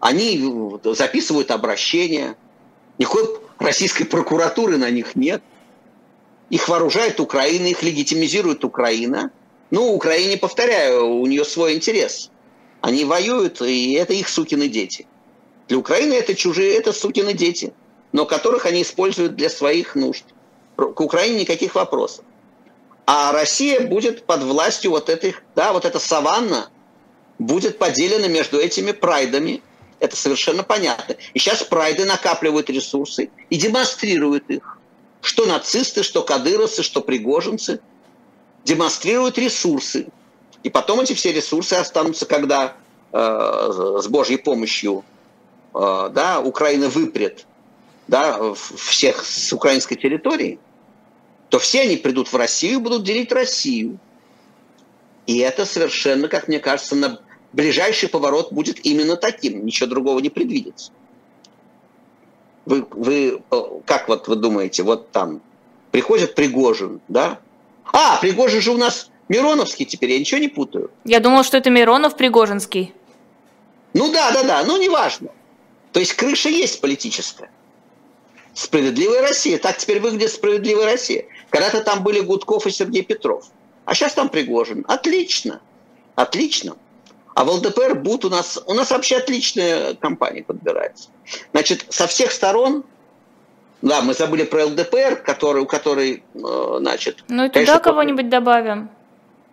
[0.00, 0.42] они
[0.84, 2.36] записывают обращения.
[2.98, 5.42] Никакой российской прокуратуры на них нет.
[6.50, 9.30] Их вооружает Украина, их легитимизирует Украина–
[9.70, 12.30] ну, Украине, повторяю, у нее свой интерес.
[12.80, 15.06] Они воюют, и это их сукины дети.
[15.68, 17.72] Для Украины это чужие, это сукины дети,
[18.12, 20.24] но которых они используют для своих нужд.
[20.76, 22.24] К Украине никаких вопросов.
[23.06, 26.68] А Россия будет под властью вот этих, да, вот эта саванна
[27.38, 29.62] будет поделена между этими прайдами.
[29.98, 31.16] Это совершенно понятно.
[31.34, 34.75] И сейчас прайды накапливают ресурсы и демонстрируют их.
[35.26, 37.80] Что нацисты, что кадыровцы, что пригожинцы–
[38.66, 40.08] демонстрируют ресурсы.
[40.62, 42.76] И потом эти все ресурсы останутся, когда
[43.12, 45.04] э, с Божьей помощью
[45.72, 47.46] э, да, Украина выпрет
[48.08, 50.58] да, всех с украинской территории,
[51.48, 53.98] то все они придут в Россию и будут делить Россию.
[55.26, 57.20] И это совершенно, как мне кажется, на
[57.52, 59.64] ближайший поворот будет именно таким.
[59.64, 60.90] Ничего другого не предвидится.
[62.66, 65.40] Вы, вы э, как вот вы думаете, вот там
[65.92, 67.38] приходит Пригожин, да,
[67.92, 70.90] а, Пригожин же у нас Мироновский теперь, я ничего не путаю.
[71.04, 72.92] Я думал, что это Миронов Пригожинский.
[73.92, 75.28] Ну да, да, да, ну неважно.
[75.92, 77.50] То есть крыша есть политическая.
[78.52, 79.58] Справедливая Россия.
[79.58, 81.26] Так теперь выглядит справедливая Россия.
[81.50, 83.46] Когда-то там были Гудков и Сергей Петров.
[83.84, 84.84] А сейчас там Пригожин.
[84.88, 85.60] Отлично.
[86.14, 86.76] Отлично.
[87.36, 91.10] А в ЛДПР БУТ у нас, у нас вообще отличная компания подбирается.
[91.52, 92.82] Значит, со всех сторон
[93.82, 97.24] да, мы забыли про ЛДПР, который, у которой, э, значит...
[97.28, 98.88] Ну и туда кого-нибудь добавим.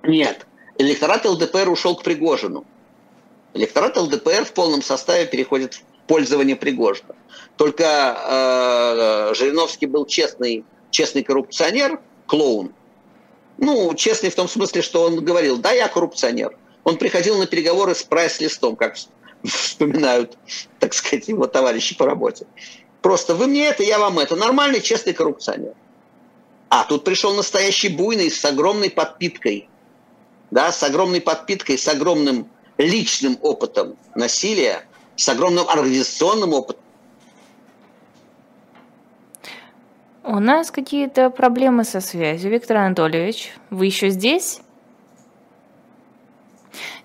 [0.02, 0.48] Нет.
[0.78, 2.64] Электорат ЛДПР ушел к Пригожину.
[3.54, 7.16] Электорат ЛДПР в полном составе переходит в пользование Пригожина.
[7.58, 12.72] Только э, Жириновский был честный, честный коррупционер, клоун.
[13.58, 16.58] Ну, честный в том смысле, что он говорил, да, я коррупционер.
[16.84, 18.96] Он приходил на переговоры с прайс-листом, как
[19.44, 20.38] вспоминают,
[20.80, 22.46] так сказать, его товарищи по работе.
[23.02, 24.36] Просто вы мне это, я вам это.
[24.36, 25.74] Нормальный, честный коррупционер.
[26.70, 29.70] А тут пришел настоящий буйный с огромной подпиткой.
[30.52, 36.82] Да, с огромной подпиткой, с огромным личным опытом насилия, с огромным организационным опытом.
[40.24, 42.50] У нас какие-то проблемы со связью.
[42.50, 44.63] Виктор Анатольевич, вы еще здесь?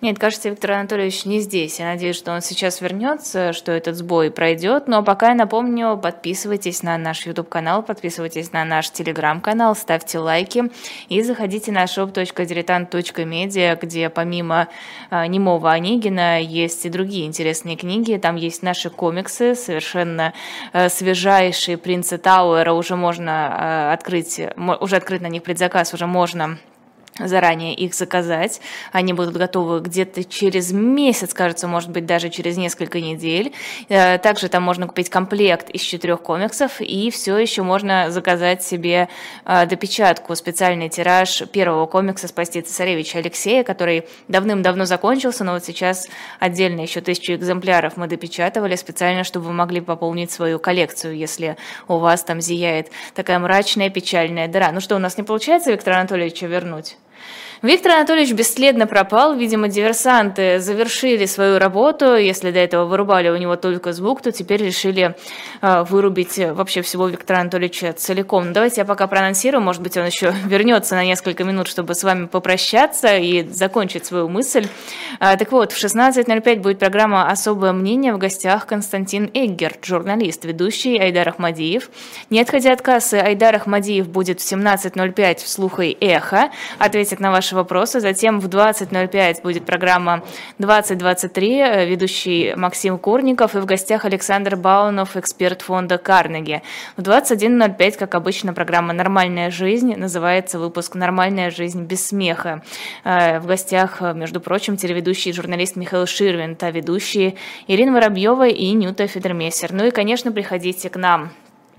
[0.01, 1.79] Нет, кажется, Виктор Анатольевич не здесь.
[1.79, 4.89] Я надеюсь, что он сейчас вернется, что этот сбой пройдет.
[4.89, 10.71] Но пока я напомню, подписывайтесь на наш YouTube-канал, подписывайтесь на наш Telegram-канал, ставьте лайки
[11.09, 14.69] и заходите на shop.diletant.media, где помимо
[15.11, 18.17] э, немого Онегина есть и другие интересные книги.
[18.17, 20.33] Там есть наши комиксы, совершенно
[20.73, 22.73] э, свежайшие «Принца Тауэра».
[22.73, 24.41] Уже можно э, открыть,
[24.81, 26.59] уже открыт на них предзаказ, уже можно
[27.19, 28.61] заранее их заказать.
[28.93, 33.53] Они будут готовы где-то через месяц, кажется, может быть, даже через несколько недель.
[33.89, 39.09] Э, также там можно купить комплект из четырех комиксов, и все еще можно заказать себе
[39.45, 46.09] э, допечатку, специальный тираж первого комикса «Спасти цесаревича» Алексея, который давным-давно закончился, но вот сейчас
[46.39, 51.57] отдельно еще тысячу экземпляров мы допечатывали специально, чтобы вы могли пополнить свою коллекцию, если
[51.89, 54.71] у вас там зияет такая мрачная, печальная дыра.
[54.73, 56.97] Ну что, у нас не получается Виктора Анатольевича вернуть?
[57.61, 59.35] Виктор Анатольевич бесследно пропал.
[59.35, 62.15] Видимо, диверсанты завершили свою работу.
[62.15, 65.17] Если до этого вырубали у него только звук, то теперь решили
[65.61, 68.49] э, вырубить вообще всего Виктора Анатольевича целиком.
[68.49, 69.61] Ну, давайте я пока проанонсирую.
[69.61, 74.29] Может быть, он еще вернется на несколько минут, чтобы с вами попрощаться и закончить свою
[74.29, 74.69] мысль.
[75.19, 78.15] А, так вот, в 16.05 будет программа «Особое мнение».
[78.15, 81.91] В гостях Константин Эггерт, журналист, ведущий Айдар Ахмадиев.
[82.31, 86.51] Не отходя от кассы, Айдар Ахмадиев будет в 17.05 в «Слуха и эхо».
[87.09, 88.01] Ответит на ваши вопросы.
[88.01, 90.23] Затем в 20.05 будет программа
[90.59, 96.61] 2023, э, ведущий Максим Курников и в гостях Александр Баунов, эксперт фонда Карнеги.
[96.99, 99.95] В 21.05, как обычно, программа «Нормальная жизнь».
[99.97, 102.63] Называется выпуск «Нормальная жизнь без смеха».
[103.05, 107.37] Э, в гостях, э, между прочим, телеведущий и журналист Михаил Ширвин, та ведущие
[107.69, 109.73] Ирина Воробьева и Нюта Федермессер.
[109.73, 111.31] Ну и, конечно, приходите к нам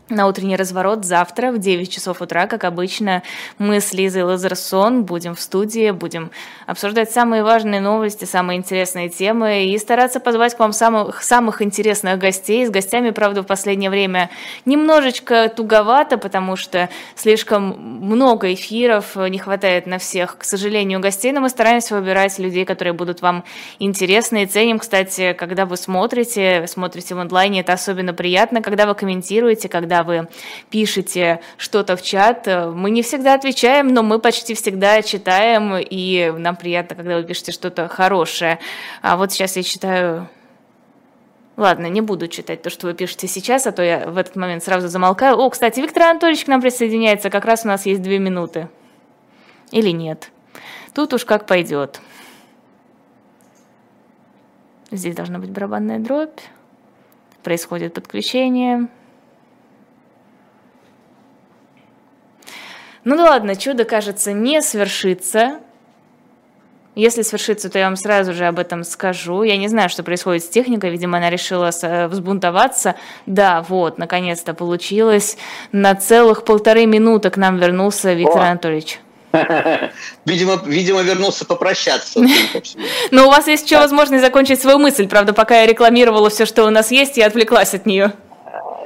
[0.10, 3.24] на утренний разворот завтра в 9 часов утра, как обычно,
[3.58, 6.32] мы с Лизой Лазерсон будем в студии, будем
[6.66, 12.18] обсуждать самые важные новости, самые интересные темы и стараться позвать к вам самых, самых интересных
[12.18, 12.66] гостей.
[12.66, 14.30] С гостями, правда, в последнее время
[14.66, 21.42] немножечко туговато, потому что слишком много эфиров, не хватает на всех, к сожалению, гостей, но
[21.42, 23.44] мы стараемся выбирать людей, которые будут вам
[23.78, 24.44] интересны.
[24.44, 29.70] И ценим, кстати, когда вы смотрите, смотрите в онлайне, это особенно приятно, когда вы комментируете,
[29.70, 30.28] когда вы
[30.70, 32.48] пишете что-то в чат.
[32.48, 37.52] Мы не всегда отвечаем, но мы почти всегда читаем, и нам приятно, когда вы пишете
[37.52, 38.60] что-то хорошее.
[39.02, 40.30] А вот сейчас я читаю
[41.60, 44.64] Ладно, не буду читать то, что вы пишете сейчас, а то я в этот момент
[44.64, 45.38] сразу замолкаю.
[45.38, 48.70] О, кстати, Виктор Анатольевич к нам присоединяется, как раз у нас есть две минуты.
[49.72, 50.32] Или нет?
[50.94, 52.00] Тут уж как пойдет.
[54.90, 56.40] Здесь должна быть барабанная дробь.
[57.44, 58.88] Происходит подключение.
[63.10, 65.62] Ну да ладно, чудо, кажется, не свершится.
[66.94, 69.42] Если свершится, то я вам сразу же об этом скажу.
[69.42, 70.92] Я не знаю, что происходит с техникой.
[70.92, 71.72] Видимо, она решила
[72.08, 72.94] взбунтоваться.
[73.26, 75.38] Да, вот, наконец-то получилось.
[75.72, 78.46] На целых полторы минуты к нам вернулся Виктор О.
[78.46, 79.00] Анатольевич.
[80.26, 82.20] Видимо, видимо, вернулся попрощаться.
[83.12, 85.08] Но у вас есть еще возможность закончить свою мысль.
[85.08, 88.14] Правда, пока я рекламировала все, что у нас есть, я отвлеклась от нее.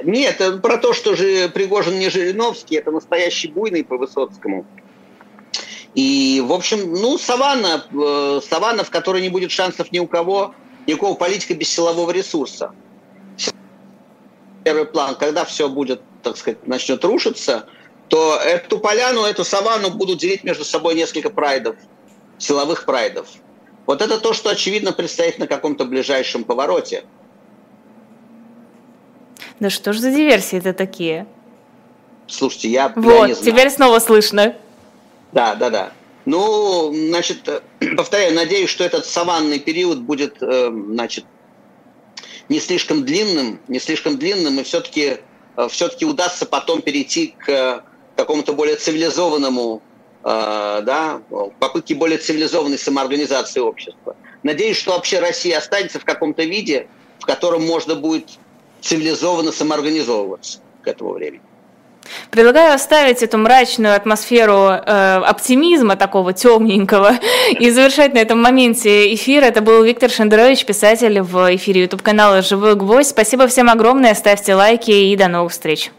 [0.04, 4.66] Нет, это про то, что же Пригожин не Жириновский, это настоящий буйный по Высоцкому.
[5.94, 10.54] И, в общем, ну, саванна, э, саванна, в которой не будет шансов ни у кого,
[10.86, 12.72] никакого политика без силового ресурса.
[14.64, 17.66] Первый план, когда все будет, так сказать, начнет рушиться,
[18.08, 21.76] то эту поляну, эту саванну будут делить между собой несколько прайдов,
[22.38, 23.28] силовых прайдов.
[23.86, 27.04] Вот это то, что, очевидно, предстоит на каком-то ближайшем повороте.
[29.60, 31.26] Да что ж за диверсии это такие?
[32.26, 33.52] Слушайте, я, вот, я не знаю.
[33.52, 34.56] теперь снова слышно.
[35.32, 35.92] Да, да, да.
[36.24, 37.60] Ну, значит, э,
[37.96, 41.24] повторяю, надеюсь, что этот саванный период будет, э, значит,
[42.48, 45.18] не слишком длинным, не слишком длинным, и все-таки
[45.56, 47.84] э, все-таки удастся потом перейти к
[48.16, 49.82] какому-то более цивилизованному,
[50.22, 51.20] да,
[51.58, 54.16] попытке более цивилизованной самоорганизации общества.
[54.44, 56.86] Надеюсь, что вообще Россия останется в каком-то виде,
[57.18, 58.38] в котором можно будет
[58.84, 61.42] цивилизованно самоорганизовываться к этому времени.
[62.30, 67.12] Предлагаю оставить эту мрачную атмосферу э, оптимизма такого темненького
[67.58, 69.42] и завершать на этом моменте эфир.
[69.42, 73.10] Это был Виктор Шендерович, писатель в эфире YouTube канала «Живой гвоздь».
[73.10, 75.90] Спасибо всем огромное, ставьте лайки и до новых встреч.